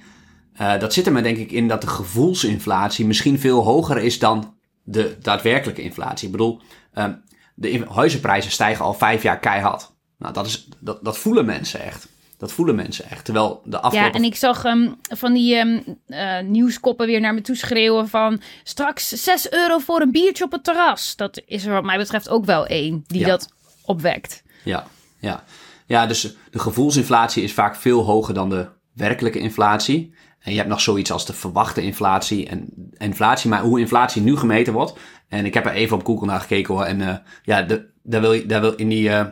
[0.56, 4.18] eh, dat zit er maar denk ik in dat de gevoelsinflatie misschien veel hoger is
[4.18, 6.26] dan de daadwerkelijke inflatie.
[6.26, 6.60] Ik bedoel,
[6.92, 7.12] ehm,
[7.54, 9.94] de huizenprijzen stijgen al vijf jaar keihard.
[10.18, 12.08] Nou, dat, is, dat, dat voelen mensen echt.
[12.38, 13.24] Dat voelen mensen echt.
[13.24, 14.12] Terwijl de Ja, afgelopen...
[14.12, 18.40] en ik zag ehm, van die ehm, eh, nieuwskoppen weer naar me toe schreeuwen van...
[18.64, 21.16] straks 6 euro voor een biertje op het terras.
[21.16, 23.26] Dat is er wat mij betreft ook wel één die Ja.
[23.26, 23.48] dat
[23.84, 24.42] opwekt.
[24.64, 24.86] Ja,
[25.18, 25.44] ja.
[25.86, 30.14] ja, dus de gevoelsinflatie is vaak veel hoger dan de werkelijke inflatie.
[30.46, 33.50] En je hebt nog zoiets als de verwachte inflatie en inflatie.
[33.50, 34.98] Maar hoe inflatie nu gemeten wordt.
[35.28, 36.84] En ik heb er even op Google naar gekeken hoor.
[36.84, 39.10] En eh, ja, de, daar wil je daar wil in die.
[39.10, 39.26] eh,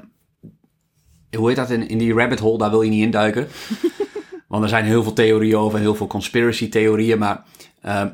[1.36, 1.70] hoe heet dat?
[1.70, 3.48] In, in die rabbit hole, daar wil je niet induiken.
[4.48, 7.18] Want er zijn heel veel theorieën over, heel veel conspiracy theorieën.
[7.18, 7.44] Maar
[7.80, 8.04] eh,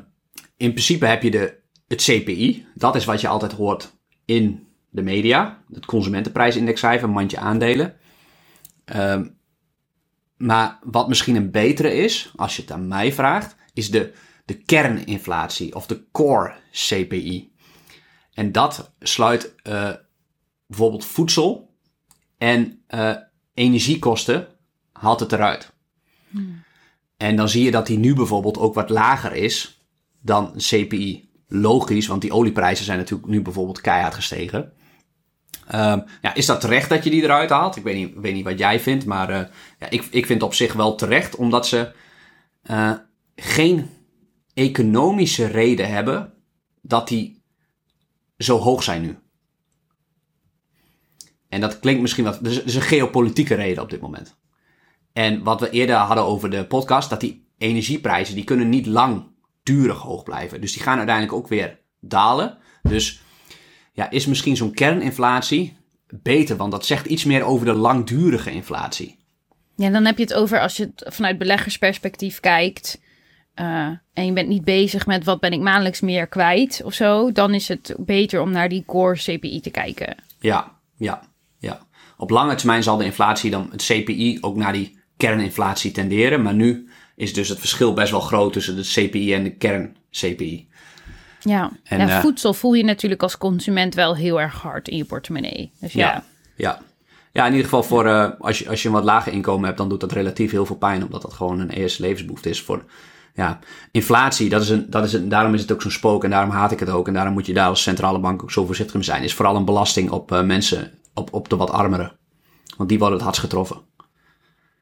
[0.57, 2.65] in principe heb je de, het CPI.
[2.75, 3.93] Dat is wat je altijd hoort
[4.25, 5.63] in de media.
[5.73, 7.93] Het consumentenprijsindexcijfer, mandje aandelen.
[8.85, 9.25] Ehm,
[10.41, 14.13] maar wat misschien een betere is, als je het aan mij vraagt, is de,
[14.45, 17.51] de kerninflatie of de core CPI.
[18.33, 19.91] En dat sluit eh,
[20.65, 21.73] bijvoorbeeld voedsel
[22.37, 23.15] en eh,
[23.53, 24.47] energiekosten,
[24.91, 25.73] haalt het eruit.
[27.17, 29.81] En dan zie je dat die nu bijvoorbeeld ook wat lager is
[30.21, 31.29] dan CPI.
[31.47, 34.73] Logisch, want die olieprijzen zijn natuurlijk nu bijvoorbeeld keihard gestegen.
[35.71, 37.75] Ehm, ja, is dat terecht dat je die eruit haalt?
[37.75, 39.47] Ik weet niet, weet niet wat jij vindt, maar eh,
[39.79, 41.91] ja, ik, ik vind op zich wel terecht, omdat ze
[42.61, 42.93] eh,
[43.35, 43.89] geen
[44.53, 46.33] economische reden hebben
[46.81, 47.43] dat die
[48.37, 49.17] zo hoog zijn nu.
[51.49, 52.39] En dat klinkt misschien wat.
[52.39, 54.37] Er is, is een geopolitieke reden op dit moment.
[55.13, 59.97] En wat we eerder hadden over de podcast, dat die energieprijzen, die kunnen niet langdurig
[59.97, 60.61] hoog blijven.
[60.61, 62.57] Dus die gaan uiteindelijk ook weer dalen.
[62.81, 63.21] Dus
[63.91, 65.77] ja, is misschien zo'n kerninflatie
[66.07, 69.19] beter, want dat zegt iets meer over de langdurige inflatie.
[69.75, 73.01] Ja, dan heb je het over als je het vanuit beleggersperspectief kijkt.
[73.53, 77.31] eh, en je bent niet bezig met wat ben ik maandelijks meer kwijt of zo.
[77.31, 80.15] Dan is het beter om naar die core CPI te kijken.
[80.39, 81.21] Ja, ja,
[81.57, 81.79] ja.
[82.17, 86.41] Op lange termijn zal de inflatie dan het CPI ook naar die kerninflatie tenderen.
[86.41, 90.67] Maar nu is dus het verschil best wel groot tussen de CPI en de kern-CPI.
[91.43, 94.97] Ja, En, ja eh, voedsel voel je natuurlijk als consument wel heel erg hard in
[94.97, 95.71] je portemonnee.
[95.79, 96.23] Dus ja, Ja,
[96.55, 96.81] ja.
[97.31, 99.77] ja in ieder geval voor, eh, als, je, als je een wat lager inkomen hebt,
[99.77, 102.61] dan doet dat relatief heel veel pijn, omdat dat gewoon een eerste levensbehoefte is.
[102.61, 102.85] Voor,
[103.33, 103.59] ja,
[103.91, 106.49] inflatie, dat is een, dat is een, daarom is het ook zo'n spook en daarom
[106.49, 107.07] haat ik het ook.
[107.07, 109.23] En daarom moet je daar als centrale bank ook zo voorzichtig mee zijn.
[109.23, 112.17] Is vooral een belasting op eh, mensen, op, op de wat armeren.
[112.77, 113.81] Want die worden het hardst getroffen.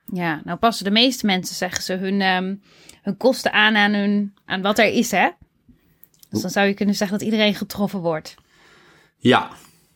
[0.05, 2.55] ja, nou passen de meeste mensen, zeggen ze, hun, ehm,
[3.01, 5.29] hun kosten aan aan, hun, aan wat er is, hè?
[6.29, 8.35] Dus dan zou je kunnen zeggen dat iedereen getroffen wordt.
[9.17, 9.49] Ja,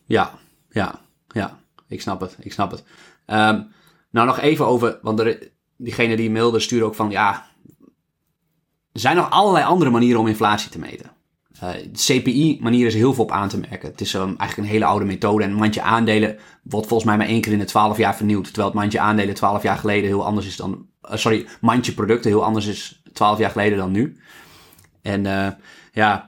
[0.05, 0.31] ja,
[0.69, 1.59] ja, ja.
[1.88, 2.84] Ik snap het, ik snap het.
[3.25, 3.61] Ehm,
[4.09, 7.45] nou, nog even over, want er, diegene die mailde stuurde ook van, ja,
[8.91, 11.11] er zijn nog allerlei andere manieren om inflatie te meten.
[11.59, 13.89] Eh, de CPI-manier is heel veel op aan te merken.
[13.89, 15.43] Het is um, eigenlijk een hele oude methode.
[15.43, 18.43] En een mandje aandelen wordt volgens mij maar één keer in de twaalf jaar vernieuwd.
[18.43, 20.88] Terwijl het mandje aandelen twaalf jaar geleden heel anders is dan...
[21.01, 24.17] eh, sorry, mandje producten heel anders is twaalf jaar geleden dan nu.
[25.01, 25.51] En eh,
[25.93, 26.27] ja,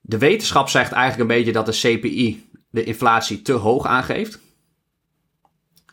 [0.00, 4.40] de wetenschap zegt eigenlijk een beetje dat de CPI de inflatie te hoog aangeeft.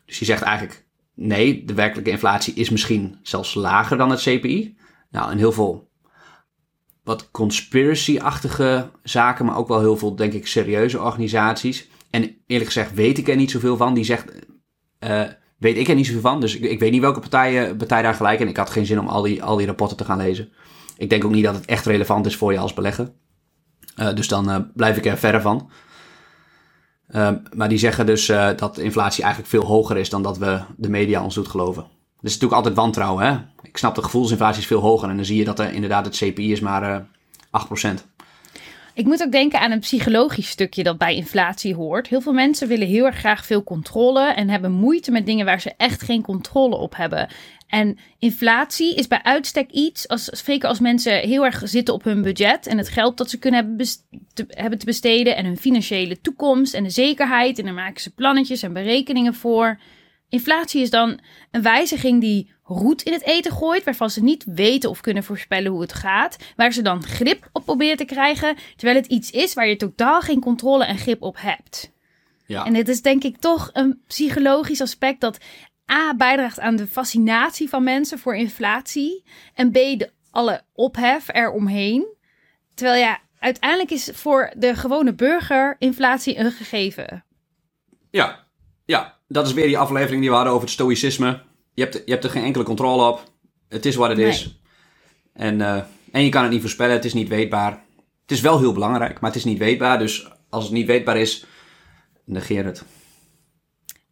[0.06, 4.78] Dus die zegt eigenlijk, nee, de werkelijke inflatie is misschien zelfs lager dan het CPI.
[5.10, 5.90] Nou, en heel veel
[7.04, 11.88] wat conspiracy-achtige zaken, maar ook wel heel veel, denk ik, serieuze organisaties.
[12.10, 13.94] En eerlijk gezegd weet ik er niet zoveel van.
[13.94, 14.26] Die zegt,
[15.00, 15.24] eh,
[15.58, 16.42] weet ik er niet zoveel van.
[16.42, 18.40] Dus ik, weet niet welke partij, partij daar gelijk.
[18.40, 20.52] En ik had geen zin om al die, al die rapporten te gaan lezen.
[21.00, 23.12] Ik denk ook niet dat het echt relevant is voor je als belegger.
[23.96, 25.70] Eh, dus dan eh, blijf ik er verre van.
[27.08, 30.62] Ehm, maar die zeggen dus eh, dat inflatie eigenlijk veel hoger is dan dat we
[30.78, 31.84] de media ons doet geloven.
[32.22, 33.26] Dus natuurlijk altijd wantrouwen.
[33.26, 33.38] Hè?
[33.62, 35.10] Ik snap de gevoelsinflatie is veel hoger.
[35.10, 37.02] En dan zie je dat er inderdaad het CPI is maar eh
[37.52, 38.06] 8%.
[38.94, 42.08] Ik moet ook denken aan een psychologisch stukje dat bij inflatie hoort.
[42.08, 45.62] Heel veel mensen willen heel erg graag veel controle en hebben moeite met dingen waar
[45.62, 47.30] ze echt geen controle op hebben.
[47.70, 52.22] En inflatie is bij uitstek iets, als, zeker als mensen heel erg zitten op hun
[52.22, 53.86] budget en het geld dat ze kunnen hebben,
[54.34, 57.60] te, hebben te besteden en hun financiële toekomst en de zekerheid.
[57.60, 59.80] En daar maken ze plannetjes en berekeningen voor.
[60.30, 61.20] Inflatie is dan
[61.52, 65.72] een wijziging die roet in het eten gooit, waarvan ze niet weten of kunnen voorspellen
[65.72, 69.54] hoe het gaat, waar ze dan grip op proberen te krijgen, terwijl het iets is
[69.54, 71.92] waar je totaal geen controle en grip op hebt.
[72.46, 72.66] Ja.
[72.66, 75.38] En dit is denk ik toch een psychologisch aspect dat
[75.92, 79.24] A bijdraagt aan de fascinatie van mensen voor inflatie
[79.54, 82.08] en B de alle ophef eromheen.
[82.74, 87.26] Terwijl ja, uiteindelijk is voor de gewone burger inflatie een gegeven.
[88.10, 88.48] Ja,
[88.86, 91.42] ja, dat is weer die aflevering die we hadden over het stoïcisme.
[91.74, 93.24] Je hebt, je hebt er geen enkele controle op.
[93.70, 94.60] Het is wat het is.
[95.34, 97.72] En, eh, en je kan het niet voorspellen, het is niet weetbaar.
[98.22, 100.00] Het is wel heel belangrijk, maar het is niet weetbaar.
[100.00, 101.46] Dus als het niet weetbaar is,
[102.26, 102.84] negeer het.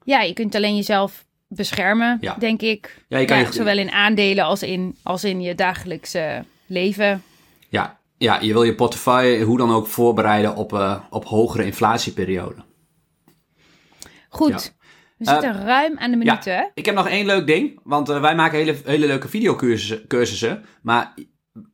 [0.04, 2.36] Ja, je kunt alleen jezelf beschermen, Ja.
[2.40, 3.04] denk ik.
[3.08, 7.24] Ja, je kan Ja, je- zowel in aandelen als in, als in je dagelijkse leven.
[7.70, 12.66] Ja, ja, je wil je portefeuille hoe dan ook voorbereiden op, eh, op hogere inflatieperioden.
[14.30, 14.76] Goed,
[15.18, 16.54] we zitten ruim aan de minuten.
[16.54, 17.80] Ja, ik heb nog één leuk ding.
[17.84, 20.08] Want eh, wij maken hele, hele leuke videocursussen.
[20.08, 21.14] cursussen, maar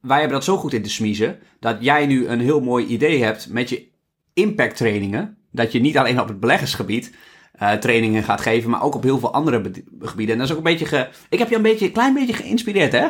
[0.01, 1.39] wij hebben dat zo goed in te smiezen.
[1.59, 3.87] Dat jij nu een heel mooi idee hebt met je
[4.33, 5.37] impact trainingen.
[5.51, 7.15] Dat je niet alleen op het beleggersgebied
[7.53, 8.69] eh, trainingen gaat geven.
[8.69, 10.33] Maar ook op heel veel andere gebieden.
[10.33, 10.85] En dat is ook een beetje...
[10.85, 11.09] Ge...
[11.29, 13.07] Ik heb je een, beetje, een klein beetje geïnspireerd hè?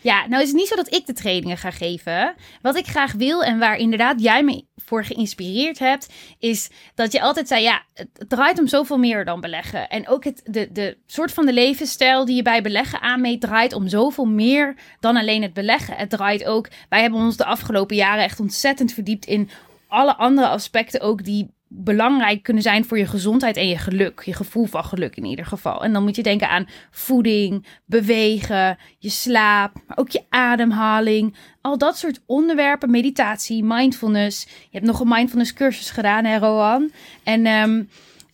[0.00, 2.34] Ja, nou is het niet zo dat ik de trainingen ga geven.
[2.62, 7.20] Wat ik graag wil en waar inderdaad jij me voor geïnspireerd hebt, is dat je
[7.20, 9.88] altijd zei, ja, het draait om zoveel meer dan beleggen.
[9.88, 13.72] En ook het, de, de soort van de levensstijl die je bij beleggen aanmeet, draait
[13.72, 15.96] om zoveel meer dan alleen het beleggen.
[15.96, 19.50] Het draait ook, wij hebben ons de afgelopen jaren echt ontzettend verdiept in
[19.88, 24.22] alle andere aspecten ook die belangrijk kunnen zijn voor je gezondheid en je geluk.
[24.24, 25.84] Je gevoel van geluk in ieder geval.
[25.84, 31.36] En dan moet je denken aan voeding, bewegen, je slaap, maar ook je ademhaling.
[31.60, 34.44] Al dat soort onderwerpen, meditatie, mindfulness.
[34.44, 36.90] Je hebt nog een mindfulness cursus gedaan, hè Rohan?
[37.22, 37.46] En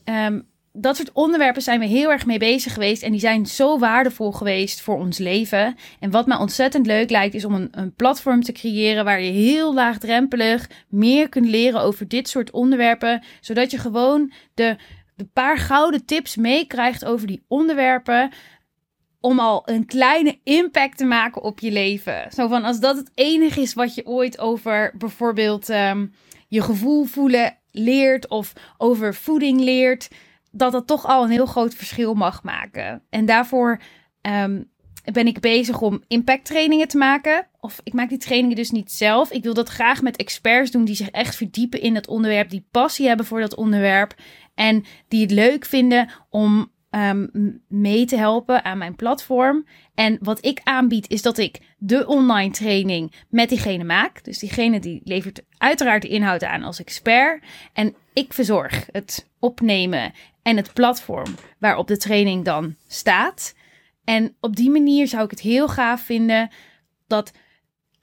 [0.05, 0.41] ehm,
[0.77, 3.03] dat soort onderwerpen zijn we heel erg mee bezig geweest.
[3.03, 5.77] En die zijn zo waardevol geweest voor ons leven.
[6.01, 9.31] En wat mij ontzettend leuk lijkt, is om een, een platform te creëren waar je
[9.31, 13.23] heel laagdrempelig meer kunt leren over dit soort onderwerpen.
[13.41, 14.77] Zodat je gewoon de,
[15.17, 18.33] de paar gouden tips meekrijgt over die onderwerpen.
[19.21, 22.27] Om al een kleine impact te maken op je leven.
[22.33, 26.07] Zo van als dat het enige is wat je ooit over bijvoorbeeld ehm,
[26.49, 28.29] je gevoel voelen leert.
[28.29, 30.09] Of over voeding leert
[30.55, 33.03] dat dat toch al een heel groot verschil mag maken.
[33.11, 33.81] En daarvoor
[34.21, 34.63] ehm,
[35.13, 37.47] ben ik bezig om impact trainingen te maken.
[37.61, 39.31] Of ik maak die trainingen dus niet zelf.
[39.31, 42.67] Ik wil dat graag met experts doen die zich echt verdiepen in dat onderwerp, die
[42.71, 44.15] passie hebben voor dat onderwerp
[44.55, 47.27] en die het leuk vinden om ehm,
[47.69, 49.67] mee te helpen aan mijn platform.
[49.95, 54.25] En wat ik aanbied is dat ik de online training met diegene maak.
[54.25, 57.45] Dus diegene die levert uiteraard de inhoud aan als expert.
[57.73, 60.13] En ik verzorg het opnemen
[60.43, 63.55] en het platform waarop de training dan staat.
[64.05, 66.51] En op die manier zou ik het heel gaaf vinden
[67.07, 67.33] dat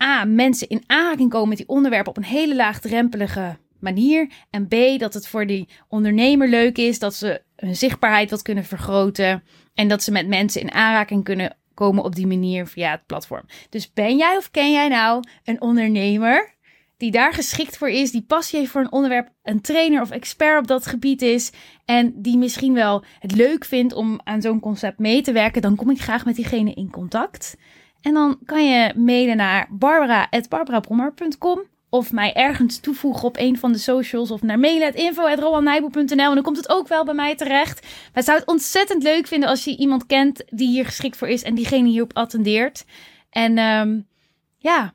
[0.03, 4.31] A, mensen in aanraking komen met die onderwerpen op een hele laagdrempelige manier.
[4.49, 8.65] En B, dat het voor die ondernemer leuk is, dat ze hun zichtbaarheid wat kunnen
[8.65, 9.43] vergroten.
[9.73, 13.43] En dat ze met mensen in aanraking kunnen komen op die manier via het platform.
[13.69, 16.55] Dus ben jij of ken jij nou een ondernemer
[17.01, 20.59] die daar geschikt voor is, die passie heeft voor een onderwerp, een trainer of expert
[20.59, 21.51] op dat gebied is
[21.85, 25.75] en die misschien wel het leuk vindt om aan zo'n concept mee te werken, dan
[25.75, 27.57] kom ik graag met diegene in contact.
[28.01, 33.77] En dan kan je mailen naar barbara.barbarabrommer.com of mij ergens toevoegen op een van de
[33.77, 37.81] socials of naar mailen.info.roannijboe.nl en dan komt het ook wel bij mij terecht.
[37.81, 41.27] Maar ik zou het ontzettend leuk vinden als je iemand kent die hier geschikt voor
[41.27, 42.85] is en diegene hierop attendeert.
[43.29, 43.99] En ehm,
[44.57, 44.93] ja,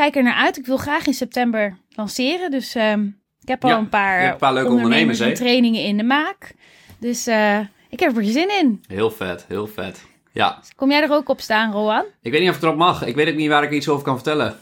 [0.00, 0.56] kijk er naar uit.
[0.56, 3.06] Ik wil graag in september lanceren, dus ehm,
[3.40, 6.54] ik heb al Ja, een paar, een paar leuke ondernemers, en trainingen in de maak.
[6.98, 8.84] Dus eh, ik heb er zin in.
[8.86, 10.04] Heel vet, heel vet.
[10.32, 12.04] Ja, Kom jij er ook op staan, Roan?
[12.22, 13.06] ik weet niet of ik erop mag.
[13.06, 14.58] Ik weet ook niet waar ik iets over kan vertellen.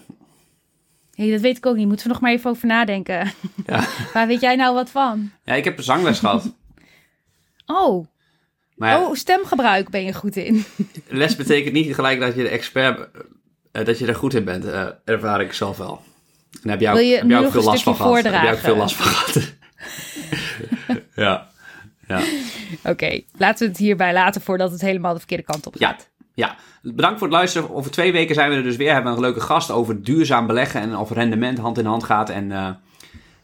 [1.14, 1.86] Hey, dat weet ik ook niet.
[1.86, 3.32] Moeten we nog maar even over nadenken.
[3.66, 3.84] Ja,
[4.14, 5.30] Waar weet jij nou wat van?
[5.44, 6.52] ja ik heb een zangles gehad.
[7.66, 8.06] Oh,
[8.74, 10.64] Maar ja, oh stemgebruik ben je goed in.
[11.08, 13.08] les betekent niet gelijk dat je de expert,
[13.72, 14.64] eh, dat je er goed in bent.
[14.64, 16.00] eh, ervaar ik zelf wel.
[16.62, 18.22] En heb jij ook, heb jij ook veel last van gehad.
[18.22, 19.52] Heb jij ook veel last van gehad.
[21.14, 21.46] ja.
[22.08, 22.20] Ja.
[22.84, 26.08] Oké, laten we het hierbij laten voordat het helemaal de verkeerde kant op Ja, gaat.
[26.34, 26.56] ja.
[26.82, 27.70] Bedankt voor het luisteren.
[27.74, 28.92] Over twee weken zijn we er dus weer.
[28.92, 32.30] Hebben we een leuke gast over duurzaam beleggen en of rendement hand in hand gaat.
[32.30, 32.68] En eh,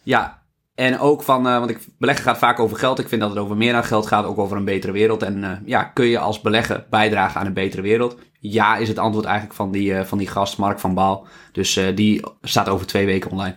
[0.03, 0.43] ja,
[0.75, 2.99] en ook van, want ik, beleggen gaat vaak over geld.
[2.99, 5.23] Ik vind dat het over meer dan geld gaat, ook over een betere wereld.
[5.23, 8.19] En ja, kun je als belegger bijdragen aan een betere wereld?
[8.51, 11.27] Ja, is het antwoord eigenlijk van die, eh, van die gast, Mark van Baal.
[11.53, 13.57] Dus eh, die staat over twee weken online.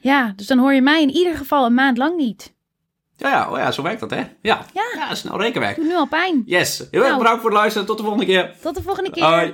[0.00, 2.54] Ja, dus dan hoor je mij in ieder geval een maand lang niet.
[3.16, 4.16] Ja, ja, oh ja zo werkt dat, hè?
[4.42, 4.82] Ja, Ja.
[4.94, 5.76] ja snel rekenwerk.
[5.76, 6.42] Doet nu al pijn.
[6.46, 6.78] Yes.
[6.78, 7.18] Heel erg Nou.
[7.18, 7.86] bedankt voor het luisteren.
[7.86, 8.54] Tot de volgende keer.
[8.62, 9.24] Tot de volgende keer.
[9.24, 9.52] Hoi.